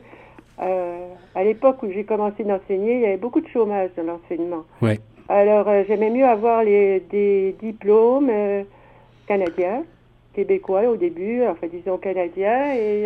euh, 0.60 1.08
à 1.36 1.43
l'époque 1.43 1.81
où 1.84 1.91
j'ai 1.91 2.03
commencé 2.03 2.43
d'enseigner, 2.43 2.96
il 2.96 3.01
y 3.01 3.05
avait 3.05 3.17
beaucoup 3.17 3.41
de 3.41 3.48
chômage 3.48 3.89
dans 3.98 4.03
l'enseignement. 4.03 4.63
Ouais. 4.81 5.00
Alors, 5.29 5.67
euh, 5.67 5.84
j'aimais 5.88 6.10
mieux 6.10 6.25
avoir 6.25 6.63
les, 6.63 7.00
des 7.10 7.55
diplômes 7.62 8.29
euh, 8.29 8.63
canadiens, 9.27 9.84
québécois 10.34 10.88
au 10.89 10.98
début, 10.98 11.46
enfin 11.46 11.67
disons 11.67 11.98
canadiens, 11.98 12.74
et 12.74 13.05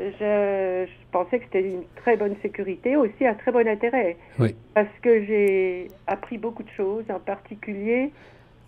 je, 0.00 0.14
je, 0.20 0.86
pensais 1.12 1.38
que 1.38 1.44
c'était 1.44 1.68
une 1.68 1.84
très 1.96 2.16
bonne 2.16 2.36
sécurité, 2.42 2.96
aussi 2.96 3.26
un 3.26 3.34
très 3.34 3.52
bon 3.52 3.66
intérêt. 3.66 4.16
Oui. 4.38 4.54
Parce 4.74 4.88
que 5.02 5.24
j'ai 5.24 5.88
appris 6.06 6.38
beaucoup 6.38 6.62
de 6.62 6.70
choses, 6.76 7.04
en 7.10 7.20
particulier 7.20 8.10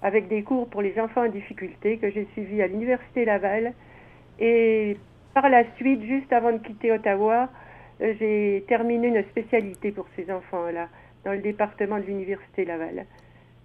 avec 0.03 0.29
des 0.29 0.43
cours 0.43 0.69
pour 0.69 0.83
les 0.83 0.99
enfants 1.01 1.25
en 1.25 1.29
difficulté 1.29 1.99
que 1.99 2.11
j'ai 2.11 2.27
suivis 2.33 2.63
à 2.63 2.67
l'Université 2.67 3.25
Laval. 3.25 3.73
Et 4.39 4.97
par 5.35 5.49
la 5.49 5.65
suite, 5.77 6.03
juste 6.03 6.33
avant 6.33 6.53
de 6.53 6.59
quitter 6.59 6.93
Ottawa, 6.93 7.49
j'ai 8.01 8.65
terminé 8.69 9.09
une 9.09 9.25
spécialité 9.31 9.93
pour 9.93 10.07
ces 10.17 10.31
enfants-là 10.31 10.89
dans 11.25 11.33
le 11.33 11.39
département 11.39 11.99
de 11.99 12.05
l'Université 12.05 12.65
Laval. 12.65 13.07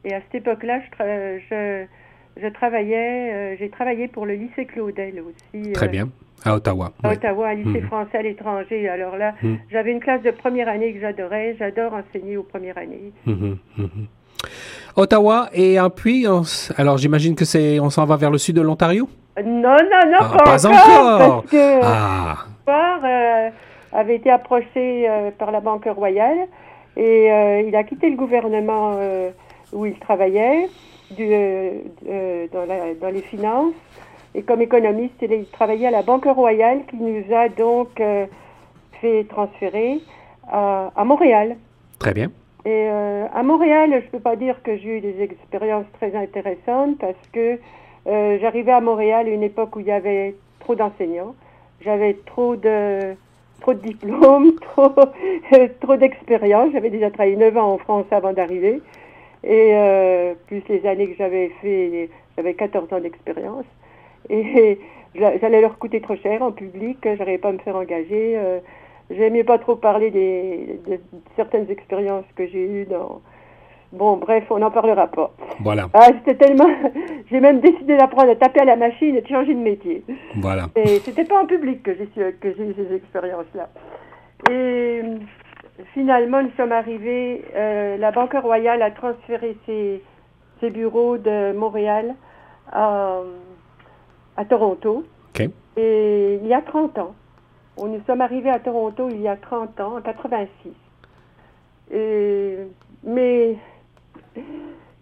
Et 0.06 0.14
à 0.14 0.22
cette 0.22 0.36
époque-là, 0.36 0.82
je, 1.00 1.40
je, 1.50 1.86
je, 2.42 2.48
travaillais, 2.48 3.32
euh, 3.34 3.56
j'ai 3.60 3.70
travaillé 3.70 4.08
pour 4.08 4.26
le 4.26 4.34
lycée 4.34 4.66
Claudel 4.66 5.22
aussi. 5.22 5.72
Très 5.74 5.86
euh, 5.88 5.90
bien. 5.90 6.10
À 6.44 6.56
Ottawa. 6.56 6.92
À 7.04 7.14
Ottawa, 7.14 7.50
un 7.50 7.54
lycée 7.54 7.82
mhm. 7.82 7.88
français 7.88 8.18
à 8.18 8.22
l'étranger. 8.22 8.90
Alors 8.90 9.16
là, 9.16 9.34
mhm. 9.42 9.60
j'avais 9.72 9.92
une 9.92 10.02
classe 10.02 10.22
de 10.24 10.32
première 10.32 10.68
année 10.68 10.94
que 10.94 11.00
j'adorais. 11.00 11.56
J'adore 11.58 11.94
enseigner 11.94 12.36
aux 12.36 12.44
premières 12.44 12.78
années. 12.78 13.14
Mhm, 13.26 13.58
Ottawa 14.98 15.50
et 15.54 15.78
puis, 15.96 16.28
alors 16.78 16.98
j'imagine 16.98 17.34
que 17.36 17.46
c'est, 17.46 17.80
on 17.80 17.90
s'en 17.90 18.06
va 18.06 18.18
vers 18.18 18.30
le 18.30 18.38
sud 18.38 18.58
de 18.58 18.62
l'Ontario? 18.62 19.08
Non, 19.38 19.52
non, 19.52 20.12
non, 20.12 20.18
ah, 20.20 20.38
pas, 20.44 20.68
encore. 20.68 21.44
Parce 21.44 21.52
que, 21.52 21.80
ah. 21.82 22.46
Avait 23.94 24.16
été 24.16 24.30
approché 24.30 25.08
par 25.38 25.52
la 25.52 25.60
Banque 25.60 25.86
royale 25.86 26.48
et 26.98 27.28
il 27.68 27.76
a 27.76 27.84
quitté 27.84 28.10
le 28.10 28.16
gouvernement 28.16 28.98
où 29.72 29.86
il 29.86 29.98
travaillait 30.00 30.68
du, 31.12 31.30
dans, 32.52 32.68
dans, 33.00 33.14
les 33.14 33.22
finances 33.22 33.74
et 34.36 34.42
comme 34.42 34.62
économiste, 34.62 35.16
il 35.22 35.46
travaillait 35.52 35.88
à 35.88 35.92
la 35.92 36.02
Banque 36.02 36.26
royale 36.26 36.82
qui 36.90 36.98
nous 36.98 37.24
a 37.34 37.50
donc 37.50 38.02
fait 39.02 39.24
transférer 39.30 40.00
à, 40.52 40.92
à 40.96 41.04
Montréal. 41.04 41.58
Très 42.00 42.14
bien. 42.14 42.32
Et 42.66 42.88
euh, 42.90 43.26
à 43.34 43.44
Montréal, 43.44 43.90
je 43.92 44.06
ne 44.06 44.12
peux 44.12 44.20
pas 44.20 44.38
dire 44.38 44.62
que 44.64 44.78
j'ai 44.78 44.98
eu 44.98 45.02
des 45.02 45.22
expériences 45.22 45.86
très 46.00 46.16
intéressantes 46.16 46.98
parce 46.98 47.28
que 47.34 47.60
euh, 48.08 48.38
j'arrivais 48.40 48.72
à 48.72 48.80
Montréal 48.80 49.28
à 49.28 49.30
une 49.30 49.44
époque 49.44 49.76
où 49.76 49.82
il 49.82 49.88
y 49.88 49.92
avait 49.92 50.36
trop 50.60 50.76
d'enseignants, 50.76 51.36
j'avais 51.82 52.14
trop 52.26 52.56
de 52.56 53.16
trop 53.64 53.74
de 53.74 53.80
diplômes, 53.80 54.54
trop 54.62 54.94
trop 55.82 55.96
d'expérience. 55.98 56.70
J'avais 56.72 56.92
déjà 56.92 57.10
travaillé 57.10 57.36
9 57.36 57.58
ans 57.58 57.74
en 57.74 57.78
France 57.80 58.06
avant 58.12 58.34
d'arriver 58.34 58.82
et 59.44 59.72
euh, 59.74 60.36
plus 60.48 60.62
les 60.70 60.86
années 60.86 61.08
que 61.08 61.18
j'avais 61.18 61.50
fait, 61.62 62.10
j'avais 62.38 62.54
14 62.54 62.94
ans 62.94 63.00
d'expérience 63.00 63.66
et 64.30 64.78
j'allais 65.16 65.62
leur 65.62 65.78
coûter 65.80 66.00
trop 66.00 66.16
cher 66.16 66.44
en 66.44 66.52
public, 66.52 67.00
j'arrivais 67.04 67.40
pas 67.40 67.50
à 67.50 67.54
me 67.54 67.58
faire 67.58 67.76
engager. 67.76 68.36
Euh, 68.38 68.60
J'aimais 69.10 69.44
pas 69.44 69.58
trop 69.58 69.76
parler 69.76 70.12
des, 70.12 70.80
de 70.88 71.00
certaines 71.36 71.70
expériences 71.70 72.26
que 72.36 72.48
j'ai 72.48 72.64
eues 72.64 72.86
dans. 72.86 73.22
Bon, 73.92 74.18
bref, 74.18 74.46
on 74.50 74.60
n'en 74.60 74.72
parlera 74.72 75.08
pas. 75.08 75.32
Voilà. 75.60 75.88
Ah, 75.94 76.08
c'était 76.20 76.36
tellement. 76.36 76.70
J'ai 77.30 77.40
même 77.40 77.60
décidé 77.60 77.98
d'apprendre 77.98 78.32
à 78.32 78.36
taper 78.36 78.62
à 78.62 78.66
la 78.66 78.76
machine 78.76 79.16
et 79.16 79.22
de 79.22 79.28
changer 79.28 79.54
de 79.54 79.60
métier. 79.60 80.04
Voilà. 80.36 80.68
Et 80.76 81.00
c'était 81.00 81.26
pas 81.26 81.42
en 81.42 81.46
public 81.46 81.84
que 81.84 81.94
j'ai 81.96 82.04
eu 82.04 82.74
ces 82.76 82.96
expériences-là. 82.96 83.70
Et 84.50 85.02
finalement, 85.94 86.44
nous 86.44 86.52
sommes 86.58 86.72
arrivés. 86.72 87.46
Euh, 87.56 87.98
la 87.98 88.12
Banque 88.12 88.34
Royale 88.34 88.82
a 88.82 88.92
transféré 88.92 89.58
ses, 89.66 90.02
ses 90.60 90.70
bureaux 90.70 91.18
de 91.18 91.54
Montréal 91.54 92.16
à, 92.72 93.20
à 94.38 94.46
Toronto. 94.46 95.06
OK. 95.30 95.50
Et 95.78 96.40
il 96.42 96.48
y 96.48 96.54
a 96.54 96.62
30 96.62 96.98
ans. 97.00 97.16
Nous 97.78 98.02
sommes 98.06 98.22
arrivés 98.22 98.52
à 98.52 98.60
Toronto 98.60 99.10
il 99.10 99.22
y 99.22 99.28
a 99.28 99.36
30 99.36 99.80
ans, 99.80 99.98
en 99.98 100.02
86. 100.02 100.72
Et 101.92 102.58
mes, 103.04 103.58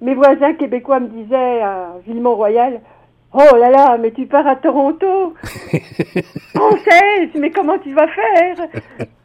mes 0.01 0.15
voisins 0.15 0.53
québécois 0.53 1.00
me 1.00 1.08
disaient 1.08 1.62
à 1.62 1.96
Villemont-Royal, 2.05 2.81
Oh 3.34 3.55
là 3.55 3.70
là, 3.70 3.98
mais 3.98 4.12
tu 4.12 4.25
pars 4.25 4.46
à 4.46 4.58
Toronto 4.58 5.34
Française, 6.53 7.29
mais 7.36 7.50
comment 7.51 7.77
tu 7.79 7.93
vas 7.93 8.08
faire? 8.10 8.67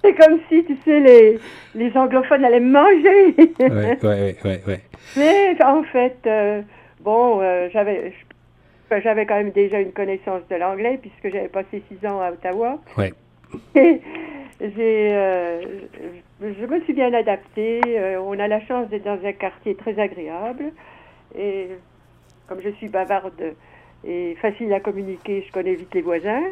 C'est 0.05 0.15
comme 0.15 0.39
si, 0.49 0.65
tu 0.65 0.77
sais, 0.85 1.01
les, 1.01 1.41
les 1.75 1.97
anglophones 1.97 2.45
allaient 2.45 2.61
me 2.61 2.71
manger. 2.71 3.35
Oui, 3.37 3.97
oui, 4.03 4.37
oui. 4.45 4.57
Ouais. 4.67 4.81
Mais 5.17 5.61
en 5.65 5.83
fait, 5.83 6.19
euh, 6.27 6.63
bon, 7.01 7.41
euh, 7.43 7.69
j'avais 7.73 8.13
j'avais 9.03 9.27
quand 9.27 9.35
même 9.35 9.51
déjà 9.51 9.81
une 9.81 9.93
connaissance 9.93 10.43
de 10.49 10.55
l'anglais 10.55 11.01
puisque 11.03 11.35
j'avais 11.35 11.49
passé 11.49 11.83
six 11.91 12.07
ans 12.07 12.21
à 12.21 12.31
Ottawa. 12.31 12.79
Oui. 12.97 13.13
j'ai, 13.75 14.01
euh, 14.61 15.63
je 16.41 16.67
me 16.67 16.81
suis 16.83 16.93
bien 16.93 17.13
adaptée. 17.13 17.81
Euh, 17.87 18.21
on 18.21 18.39
a 18.39 18.49
la 18.49 18.61
chance 18.67 18.89
d'être 18.89 19.05
dans 19.05 19.25
un 19.25 19.33
quartier 19.33 19.75
très 19.75 19.99
agréable. 19.99 20.73
Et 21.37 21.69
comme 22.47 22.61
je 22.63 22.71
suis 22.71 22.89
bavarde 22.89 23.55
et 24.05 24.37
facile 24.41 24.73
à 24.73 24.81
communiquer, 24.81 25.45
je 25.47 25.53
connais 25.53 25.75
vite 25.75 25.95
les 25.95 26.03
voisins. 26.03 26.45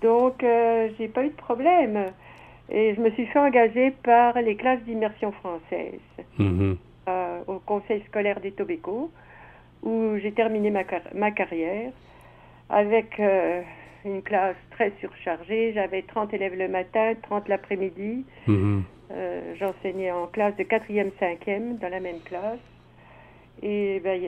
Donc, 0.00 0.42
euh, 0.42 0.88
j'ai 0.98 1.08
pas 1.08 1.24
eu 1.24 1.28
de 1.28 1.36
problème. 1.36 2.06
Et 2.70 2.94
je 2.94 3.00
me 3.00 3.10
suis 3.10 3.26
fait 3.26 3.38
engager 3.38 3.92
par 4.02 4.40
les 4.40 4.56
classes 4.56 4.82
d'immersion 4.82 5.30
française 5.32 6.00
mm-hmm. 6.38 6.76
au 7.46 7.60
conseil 7.60 8.02
scolaire 8.08 8.40
des 8.40 8.50
Tobéco, 8.50 9.10
où 9.84 10.16
j'ai 10.20 10.32
terminé 10.32 10.70
ma, 10.70 10.82
ma 11.14 11.30
carrière 11.30 11.92
avec 12.68 13.20
une 14.04 14.22
classe 14.22 14.56
très 14.70 14.92
surchargée. 15.00 15.72
J'avais 15.74 16.02
30 16.02 16.32
élèves 16.34 16.56
le 16.56 16.68
matin, 16.68 17.12
30 17.22 17.48
l'après-midi. 17.48 18.24
Mhm. 18.46 18.84
Euh, 19.12 19.54
j'enseignais 19.58 20.10
en 20.10 20.26
classe 20.26 20.56
de 20.56 20.64
4e, 20.64 21.10
5e 21.20 21.78
dans 21.78 21.88
la 21.88 22.00
même 22.00 22.20
classe. 22.24 22.58
Et 23.62 24.00
ben, 24.04 24.20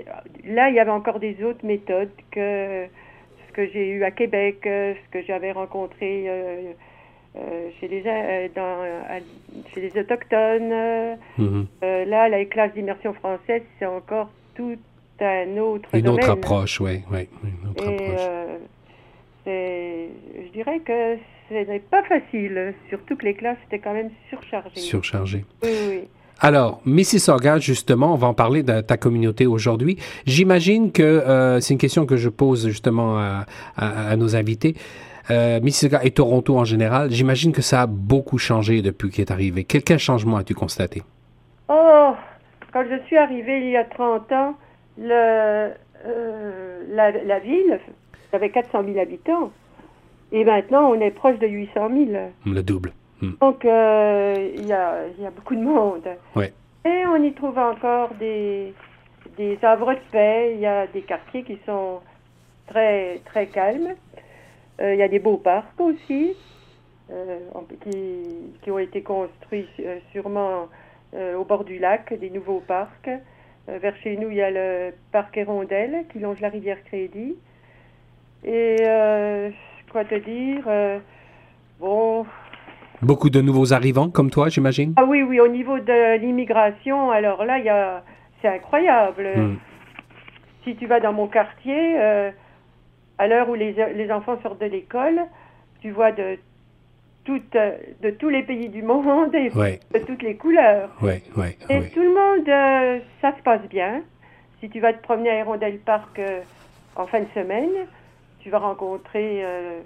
là, 0.45 0.71
il 0.71 0.75
y 0.75 0.81
avait 0.81 0.91
encore 0.91 1.19
des 1.21 1.43
autres 1.45 1.65
méthodes 1.65 2.11
que 2.31 2.87
ce 3.47 3.53
que 3.53 3.67
j'ai 3.69 3.89
eu 3.91 4.05
à 4.05 4.11
Québec, 4.11 4.59
euh, 4.67 4.95
ce 4.95 5.19
que 5.19 5.25
j'avais 5.27 5.53
rencontré 5.53 6.25
euh, 6.29 6.73
chez, 7.79 7.89
les, 7.89 8.03
dans, 8.55 8.79
chez 9.75 9.81
les 9.81 10.01
Autochtones. 10.01 11.19
Mhm. 11.37 11.67
là, 11.83 12.29
la 12.29 12.45
classe 12.47 12.73
d'immersion 12.73 13.13
française, 13.15 13.63
c'est 13.79 13.87
encore 13.87 14.31
tout 14.55 14.79
un 15.21 15.57
autre 15.59 15.89
Une 15.93 16.03
domaine. 16.03 16.21
autre 16.21 16.31
approche, 16.31 16.81
oui. 16.81 17.03
Ouais, 17.11 17.29
une 17.43 17.71
autre 17.71 17.87
approche 17.87 18.61
je 19.49 20.53
dirais 20.53 20.81
que 20.81 21.17
ce 21.49 21.55
n'est 21.55 21.79
pas 21.81 22.03
facile, 22.05 22.75
surtout 22.89 23.17
que 23.17 23.25
les 23.25 23.35
classes 23.35 23.59
étaient 23.67 23.79
quand 23.79 23.95
même 23.95 24.11
surchargées. 24.29 24.81
Surchargées. 24.81 25.45
Oui, 25.63 25.71
oui. 25.89 26.01
Alors, 26.41 26.81
Mississauga, 26.85 27.59
justement, 27.59 28.13
on 28.13 28.17
va 28.17 28.29
en 28.29 28.35
parler 28.35 28.63
de 28.63 28.81
ta 28.81 28.97
communauté 28.97 29.47
aujourd'hui. 29.47 29.99
J'imagine 30.25 30.93
que 30.93 31.03
euh, 31.03 31.59
c'est 31.61 31.75
une 31.75 31.81
question 31.81 32.07
que 32.07 32.17
je 32.17 32.29
pose 32.29 32.69
justement 32.69 33.19
à, 33.77 34.17
nos 34.17 34.37
invités. 34.37 34.77
Euh, 35.31 35.61
Mississauga 35.61 36.01
et 36.05 36.13
Toronto 36.13 36.57
en 36.57 36.65
général, 36.65 37.11
j'imagine 37.11 37.53
que 37.53 37.61
ça 37.61 37.83
a 37.83 37.87
beaucoup 37.87 38.39
changé 38.39 38.83
depuis 38.83 39.11
qu'il 39.11 39.23
est 39.23 39.31
arrivé. 39.31 39.65
Quel, 39.65 39.83
quel 39.83 39.99
changement 39.99 40.37
as-tu 40.37 40.55
constaté? 40.55 41.03
Oh, 41.69 42.13
quand 42.73 42.85
je 42.89 43.05
suis 43.07 43.17
arrivée 43.17 43.61
il 43.61 43.71
y 43.71 43.77
a 43.77 43.85
30 43.85 44.33
ans, 44.33 44.55
le, 44.97 45.73
euh, 46.07 46.83
la, 46.91 47.11
la 47.11 47.39
ville 47.41 47.81
y 48.33 48.37
avait 48.37 48.51
400 48.51 48.85
000 48.85 48.99
habitants. 48.99 49.51
Et 50.33 50.45
maintenant, 50.45 50.91
on 50.91 51.01
est 51.01 51.11
proche 51.11 51.39
de 51.39 51.47
800 51.47 51.89
000. 51.89 52.11
Le 52.47 52.63
double. 52.63 52.93
Hmm. 53.21 53.33
Donc, 53.41 53.65
euh, 53.65 54.51
il 54.55 54.67
y, 54.67 54.73
a, 54.73 55.07
y, 55.19 55.27
a, 55.27 55.31
beaucoup 55.31 55.55
de 55.55 55.63
monde. 55.63 56.07
Ouais. 56.37 56.53
Et 56.85 57.07
on 57.07 57.17
y 57.17 57.33
trouve 57.33 57.59
encore 57.59 58.11
des, 58.15 58.75
des 59.37 59.59
havres 59.63 59.95
de 59.95 60.01
paix. 60.13 60.53
Il 60.55 60.61
y 60.61 60.67
a 60.67 60.87
des 60.87 61.03
quartiers 61.03 61.43
qui 61.43 61.59
sont 61.67 62.01
très, 62.67 63.21
très 63.25 63.47
calmes. 63.47 63.95
Euh, 64.81 64.95
il 64.95 64.99
y 64.99 65.03
a 65.03 65.09
des 65.09 65.19
beaux 65.19 65.39
parcs 65.39 65.81
aussi, 65.81 66.37
euh, 67.11 67.39
qui, 67.83 68.53
qui, 68.63 68.71
ont 68.71 68.79
été 68.79 69.03
construits 69.03 69.67
sûrement 70.13 70.69
au 71.15 71.45
bord 71.45 71.65
du 71.65 71.79
lac, 71.79 72.13
des 72.13 72.29
nouveaux 72.29 72.61
parcs. 72.61 73.11
vers 73.67 73.97
chez 73.97 74.17
nous, 74.19 74.31
il 74.31 74.37
y 74.37 74.43
a 74.43 74.51
le 74.51 74.93
parc 75.11 75.37
Hérondelle 75.39 76.05
qui 76.13 76.19
longe 76.19 76.39
la 76.41 76.51
rivière 76.51 76.85
Crédit. 76.85 77.35
Et 78.45 78.77
euh, 78.81 79.51
quoi 79.91 80.05
te 80.05 80.15
dire 80.15 80.65
euh, 80.67 80.99
Bon. 81.81 82.27
Beaucoup 83.03 83.31
de 83.31 83.41
nouveaux 83.41 83.73
arrivants 83.73 84.11
comme 84.11 84.31
toi, 84.31 84.49
j'imagine? 84.49 84.95
Ah 84.97 85.05
oui, 85.05 85.23
oui, 85.23 85.41
au 85.41 85.49
niveau 85.49 85.79
de 85.79 86.19
l'immigration, 86.19 87.11
alors 87.11 87.45
là, 87.45 87.59
y 87.59 87.69
a, 87.69 88.03
c'est 88.43 88.49
incroyable. 88.49 89.29
Hmm. 89.37 89.57
Si 90.65 90.77
tu 90.77 90.87
vas 90.87 91.01
dans 91.01 91.13
mon 91.13 91.29
quartier, 91.29 91.99
euh, 92.01 92.31
à 93.19 93.27
l'heure 93.29 93.49
où 93.49 93.55
les, 93.55 93.75
les, 93.95 94.11
enfants 94.11 94.39
sortent 94.43 94.61
de 94.61 94.67
l'école, 94.67 95.21
tu 95.81 95.91
vois 95.91 96.13
de, 96.13 96.39
de 97.27 98.11
tous 98.11 98.29
les 98.29 98.43
pays 98.43 98.69
du 98.69 98.83
monde 98.83 99.35
et 99.35 99.51
de 99.51 99.99
toutes 100.05 100.23
les 100.23 100.37
couleurs. 100.37 100.91
Ouais, 101.01 101.23
ouais, 101.37 101.57
et 101.69 101.89
tout 101.91 102.03
le 102.03 102.15
monde, 102.15 103.01
ça 103.21 103.37
se 103.37 103.43
passe 103.43 103.67
bien. 103.69 104.03
Si 104.61 104.69
tu 104.69 104.81
vas 104.81 104.93
te 104.93 105.03
promener 105.03 105.31
à 105.31 105.39
Hirondelle 105.41 105.79
Park 105.79 106.21
en 106.97 107.07
fin 107.07 107.21
de 107.21 107.29
semaine, 107.35 107.71
tu 108.41 108.51
vas 108.51 108.59
rencontrer 108.59 109.45
euh, 109.45 109.81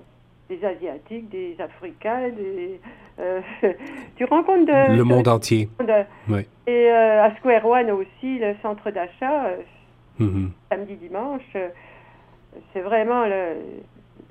des 0.49 0.65
Asiatiques, 0.65 1.29
des 1.29 1.57
Africains, 1.59 2.29
des, 2.31 2.81
euh, 3.19 3.41
tu 4.17 4.25
rencontres 4.25 4.67
de, 4.67 4.97
le 4.97 5.05
monde 5.05 5.29
entier. 5.29 5.69
oui. 6.29 6.47
Et 6.67 6.91
euh, 6.91 7.25
à 7.25 7.35
Square 7.37 7.67
One 7.67 7.91
aussi, 7.91 8.39
le 8.39 8.55
centre 8.63 8.91
d'achat, 8.91 9.51
mm-hmm. 10.21 10.49
samedi, 10.71 10.95
dimanche, 10.97 11.57
c'est 12.73 12.81
vraiment 12.81 13.25
le, 13.27 13.57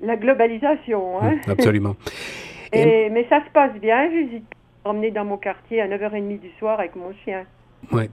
la 0.00 0.16
globalisation. 0.16 1.20
Hein? 1.22 1.36
Mm, 1.46 1.50
absolument. 1.50 1.96
Et, 2.74 3.10
mais 3.10 3.26
ça 3.28 3.44
se 3.44 3.50
passe 3.50 3.74
bien. 3.74 4.10
J'hésite 4.10 4.46
à 4.84 4.88
emmener 4.88 5.10
dans 5.10 5.26
mon 5.26 5.36
quartier 5.36 5.82
à 5.82 5.88
9h30 5.88 6.40
du 6.40 6.50
soir 6.58 6.80
avec 6.80 6.96
mon 6.96 7.12
chien. 7.22 7.44
Oui. 7.92 8.08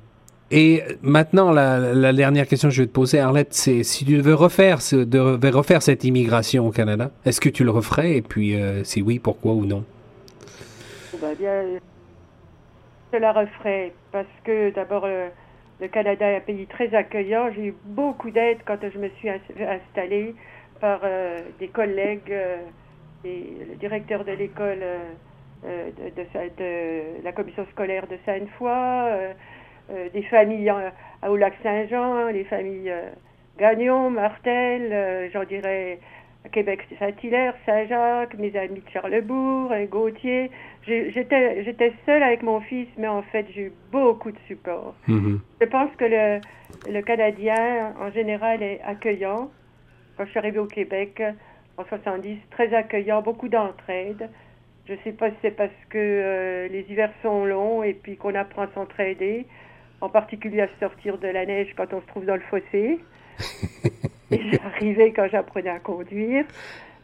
Et 0.52 0.82
maintenant, 1.04 1.52
la, 1.52 2.14
dernière 2.14 2.48
question 2.48 2.70
que 2.70 2.76
je 2.76 2.82
vais 2.82 2.88
te 2.88 2.94
poser, 2.94 3.20
Arlette, 3.20 3.54
c'est 3.54 3.84
si 3.84 4.04
tu 4.04 4.18
devais 4.18 4.34
refaire, 4.34 4.80
devais 4.92 5.50
refaire 5.52 5.84
cette 5.84 6.04
immigration 6.04 6.68
au 6.68 6.72
Canada, 6.72 7.12
est-ce 7.24 7.40
que 7.40 7.50
tu 7.50 7.64
le 7.64 7.70
referais? 7.70 8.16
Et 8.16 8.22
puis, 8.24 8.56
euh, 8.56 8.84
si 8.84 9.04
oui, 9.04 9.20
pourquoi 9.20 9.54
ou 9.54 9.66
non? 9.66 9.84
Bah 11.22 11.28
bien, 11.38 11.64
Je 13.14 13.20
la 13.20 13.32
referais 13.32 13.94
parce 14.12 14.26
que 14.44 14.74
d'abord, 14.74 15.04
euh, 15.06 15.28
le 15.82 15.88
Canada 15.88 16.28
est 16.32 16.38
un 16.38 16.42
pays 16.42 16.66
très 16.66 16.96
accueillant. 16.96 17.52
J'ai 17.56 17.68
eu 17.68 17.76
beaucoup 17.86 18.32
d'aide 18.32 18.58
quand 18.66 18.80
je 18.82 18.98
me 18.98 19.10
suis 19.20 19.30
installée 19.30 20.34
par 20.82 21.02
euh, 21.04 21.42
des 21.60 21.68
collègues 21.68 22.34
et 23.24 23.44
le 23.70 23.76
directeur 23.76 24.26
de 24.26 24.32
l'école 24.32 24.84
de, 25.64 27.24
la 27.24 27.32
commission 27.34 27.68
scolaire 27.72 28.08
de 28.08 28.18
Sainte-Foy, 28.26 29.36
des 30.14 30.24
familles 30.24 30.74
au 31.28 31.36
lac 31.36 31.54
Saint-Jean, 31.64 32.28
les 32.28 32.44
familles 32.46 32.94
Gagnon, 33.58 34.10
Martel, 34.10 35.30
j'en 35.34 35.44
dirais 35.44 36.00
Québec, 36.52 36.88
Saint-Hilaire, 36.98 37.54
Saint-Jacques, 37.66 38.34
mes 38.36 38.56
amis 38.56 38.82
de 38.82 38.90
Charlebourg, 38.92 39.74
Gauthier. 39.90 40.50
J'étais, 40.88 41.64
j'étais 41.64 41.94
seule 42.06 42.24
avec 42.24 42.42
mon 42.42 42.62
fils, 42.62 42.88
mais 42.98 43.08
en 43.08 43.22
fait, 43.22 43.46
j'ai 43.54 43.64
eu 43.64 43.74
beaucoup 43.92 44.32
de 44.32 44.38
support. 44.48 44.96
Mm-hmm. 45.08 45.40
Je 45.62 45.66
pense 45.66 45.92
que 45.98 46.06
le, 46.06 46.40
le 46.92 47.02
Canadien, 47.02 47.94
en 48.00 48.12
général, 48.12 48.64
est 48.64 48.82
accueillant. 48.86 49.52
Quand 50.18 50.26
je 50.26 50.30
suis 50.32 50.40
arrivée 50.40 50.60
au 50.60 50.66
Québec, 50.66 51.22
en 51.78 51.86
70, 51.86 52.38
très 52.52 52.74
accueillant, 52.74 53.22
beaucoup 53.22 53.48
d'entraide. 53.48 54.30
Je 54.86 54.94
ne 54.94 54.98
sais 55.04 55.12
pas 55.12 55.30
si 55.30 55.36
c'est 55.42 55.56
parce 55.56 55.70
que 55.90 55.98
euh, 55.98 56.68
les 56.68 56.86
hivers 56.90 57.12
sont 57.22 57.46
longs 57.46 57.84
et 57.84 57.94
puis 57.94 58.18
qu'on 58.18 58.34
apprend 58.34 58.64
à 58.64 58.68
s'entraider, 58.74 59.46
en 60.02 60.10
particulier 60.10 60.62
à 60.62 60.68
sortir 60.80 61.18
de 61.18 61.28
la 61.28 61.46
neige 61.46 61.74
quand 61.76 61.94
on 61.94 62.02
se 62.02 62.08
trouve 62.08 62.26
dans 62.26 62.36
le 62.36 62.42
fossé. 62.42 63.00
J'arrivais 64.32 65.12
quand 65.12 65.28
j'apprenais 65.30 65.70
à 65.70 65.80
conduire 65.80 66.46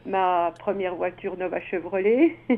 ma 0.06 0.54
première 0.60 0.96
voiture 0.96 1.38
Nova 1.38 1.60
Chevrolet. 1.62 2.36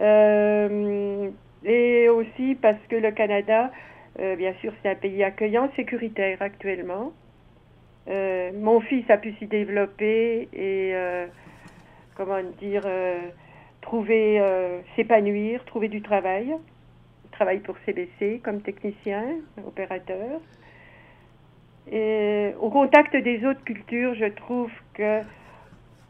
Euh, 0.00 1.28
et 1.62 2.08
aussi 2.08 2.54
parce 2.54 2.80
que 2.88 2.96
le 2.96 3.10
Canada, 3.10 3.70
euh, 4.18 4.34
bien 4.34 4.54
sûr, 4.60 4.72
c'est 4.80 4.88
un 4.88 4.94
pays 4.94 5.22
accueillant, 5.22 5.68
sécuritaire 5.76 6.40
actuellement. 6.40 7.12
Euh, 8.08 8.50
mon 8.54 8.80
fils 8.80 9.04
a 9.10 9.18
pu 9.18 9.34
s'y 9.34 9.46
développer 9.46 10.48
et, 10.54 10.94
comment 12.16 12.40
dire, 12.60 12.86
trouver, 13.82 14.42
s'épanouir, 14.96 15.64
trouver 15.66 15.88
du 15.88 16.00
travail. 16.00 16.54
Il 17.40 17.44
travaille 17.44 17.60
pour 17.60 17.76
CBC 17.86 18.42
comme 18.44 18.60
technicien, 18.60 19.24
opérateur. 19.66 20.42
Et 21.90 22.50
au 22.60 22.68
contact 22.68 23.16
des 23.16 23.46
autres 23.46 23.64
cultures, 23.64 24.14
je 24.14 24.26
trouve 24.26 24.70
que 24.92 25.20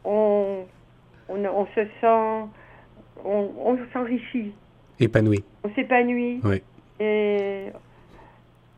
on, 0.03 0.65
on, 1.29 1.65
se 1.67 1.85
sent, 2.01 2.49
on, 3.23 3.77
s'enrichit. 3.93 4.51
Épanoui. 4.99 5.41
On 5.63 5.73
s'épanouit. 5.73 6.41
Oui. 6.43 6.61
Et 6.99 7.67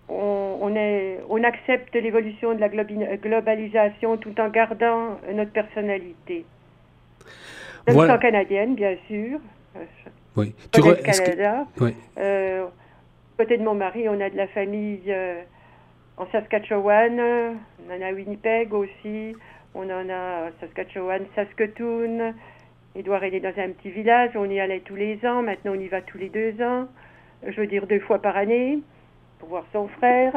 on, 0.08 0.60
on, 0.62 0.76
est, 0.76 1.22
on 1.30 1.44
accepte 1.44 1.96
l'évolution 1.96 2.54
de 2.54 2.60
la 2.60 2.70
globalisation 2.70 4.18
tout 4.18 4.40
en 4.40 4.50
gardant 4.50 5.20
notre 5.34 5.54
personnalité. 5.54 6.46
Même 7.88 7.96
voilà. 7.96 8.20
canadienne, 8.20 8.76
bien 8.76 8.96
sûr. 9.08 9.40
Oui. 10.36 10.56
Tu 10.72 10.82
Canada. 10.82 11.66
Oui. 11.80 11.96
Euh, 12.18 12.66
côté 13.38 13.58
de 13.58 13.64
mon 13.64 13.76
mari, 13.76 14.08
on 14.10 14.20
a 14.20 14.30
de 14.30 14.38
la 14.38 14.48
famille 14.48 15.02
euh, 15.08 15.42
en 16.18 16.26
Saskatchewan, 16.32 17.20
on 17.20 17.94
en 17.94 18.02
a 18.02 18.08
à 18.08 18.12
Winnipeg 18.14 18.74
aussi, 18.74 19.36
on 19.76 19.90
en 19.90 20.10
a 20.10 20.50
Saskatchewan, 20.60 21.26
Saskatoon. 21.36 22.34
Edouard 22.96 23.24
est 23.24 23.40
dans 23.40 23.54
un 23.58 23.70
petit 23.70 23.90
village, 23.90 24.32
on 24.36 24.50
y 24.50 24.60
allait 24.60 24.82
tous 24.82 24.96
les 24.96 25.20
ans, 25.26 25.42
maintenant 25.42 25.72
on 25.72 25.80
y 25.80 25.88
va 25.88 26.02
tous 26.02 26.20
les 26.20 26.30
deux 26.30 26.62
ans, 26.64 26.88
je 27.46 27.60
veux 27.60 27.66
dire 27.66 27.88
deux 27.88 28.00
fois 28.00 28.20
par 28.20 28.38
année, 28.38 28.80
pour 29.40 29.50
voir 29.50 29.66
son 29.74 29.88
frère. 29.88 30.34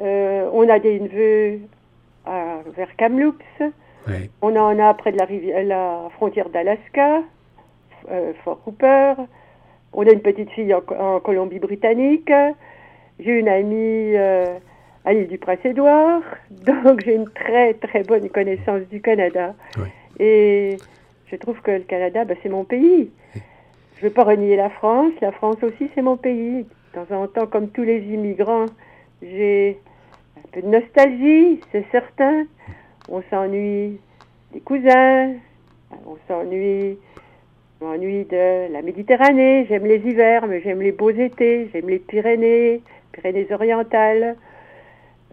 Euh, 0.00 0.48
on 0.52 0.68
a 0.68 0.78
des 0.78 0.98
neveux 1.00 1.60
à, 2.24 2.60
vers 2.74 2.96
Kamloops, 2.96 3.62
on 4.40 4.56
en 4.56 4.78
a 4.78 4.94
près 4.94 5.12
de 5.12 5.18
la, 5.18 5.62
la 5.64 6.08
frontière 6.14 6.48
d'Alaska, 6.48 7.18
euh, 7.18 7.20
Fort 8.44 8.60
Cooper. 8.62 9.14
On 9.92 10.06
a 10.06 10.10
une 10.10 10.20
petite 10.20 10.50
fille 10.50 10.74
en, 10.74 11.20
Colombie-Britannique. 11.20 12.30
J'ai 13.18 13.38
une 13.38 13.48
amie 13.48 14.14
euh, 14.14 14.58
à 15.04 15.14
l'île 15.14 15.28
du 15.28 15.38
Prince-Édouard. 15.38 16.22
Donc 16.50 17.00
j'ai 17.04 17.14
une 17.14 17.28
très 17.30 17.74
très 17.74 18.02
bonne 18.02 18.28
connaissance 18.28 18.82
du 18.90 19.00
Canada. 19.00 19.54
Et 20.18 20.76
je 21.30 21.36
trouve 21.36 21.60
que 21.62 21.70
le 21.70 21.80
Canada, 21.80 22.24
ben, 22.24 22.36
c'est 22.42 22.48
mon 22.48 22.64
pays. 22.64 23.10
Je 23.34 24.04
ne 24.04 24.08
veux 24.08 24.10
pas 24.10 24.24
renier 24.24 24.56
la 24.56 24.70
France. 24.70 25.12
La 25.22 25.32
France 25.32 25.56
aussi, 25.62 25.90
c'est 25.94 26.02
mon 26.02 26.16
pays. 26.16 26.66
De 26.94 27.04
temps 27.04 27.22
en 27.22 27.26
temps, 27.26 27.46
comme 27.46 27.68
tous 27.70 27.82
les 27.82 28.00
immigrants, 28.00 28.66
j'ai 29.22 29.78
un 30.36 30.48
peu 30.52 30.62
de 30.62 30.68
nostalgie, 30.68 31.60
c'est 31.72 31.84
certain. 31.90 32.44
On 33.08 33.22
s'ennuie 33.30 33.98
des 34.52 34.60
cousins, 34.60 35.32
on 36.06 36.16
s'ennuie, 36.28 36.98
m'ennuie 37.80 38.24
de 38.24 38.72
la 38.72 38.82
Méditerranée. 38.82 39.66
J'aime 39.68 39.86
les 39.86 39.98
hivers, 39.98 40.46
mais 40.46 40.60
j'aime 40.62 40.80
les 40.80 40.92
beaux 40.92 41.10
étés. 41.10 41.68
J'aime 41.72 41.88
les 41.88 41.98
Pyrénées, 41.98 42.82
Pyrénées 43.12 43.46
orientales. 43.52 44.36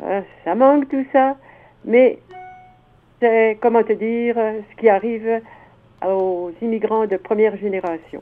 Euh, 0.01 0.21
ça 0.43 0.55
manque 0.55 0.89
tout 0.89 1.05
ça, 1.13 1.37
mais 1.85 2.19
c'est, 3.21 3.57
comment 3.61 3.83
te 3.83 3.93
dire, 3.93 4.35
ce 4.35 4.75
qui 4.79 4.89
arrive 4.89 5.41
aux 6.05 6.51
immigrants 6.61 7.05
de 7.05 7.17
première 7.17 7.55
génération. 7.57 8.21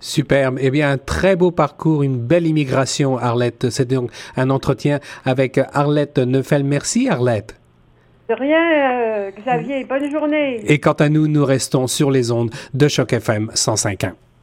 Superbe. 0.00 0.58
Eh 0.60 0.70
bien, 0.70 0.92
un 0.92 0.98
très 0.98 1.34
beau 1.34 1.50
parcours, 1.50 2.04
une 2.04 2.18
belle 2.18 2.46
immigration, 2.46 3.18
Arlette. 3.18 3.70
C'est 3.70 3.88
donc 3.88 4.12
un 4.36 4.50
entretien 4.50 5.00
avec 5.24 5.58
Arlette 5.72 6.18
Neufel. 6.18 6.62
Merci, 6.62 7.08
Arlette. 7.08 7.57
De 8.28 8.34
rien, 8.34 8.60
euh, 8.60 9.30
Xavier. 9.30 9.84
Bonne 9.84 10.10
journée. 10.10 10.60
Et 10.66 10.78
quant 10.78 10.92
à 10.92 11.08
nous, 11.08 11.28
nous 11.28 11.46
restons 11.46 11.86
sur 11.86 12.10
les 12.10 12.30
ondes 12.30 12.50
de 12.74 12.86
Choc 12.86 13.14
FM 13.14 13.50
105.1. 13.54 14.12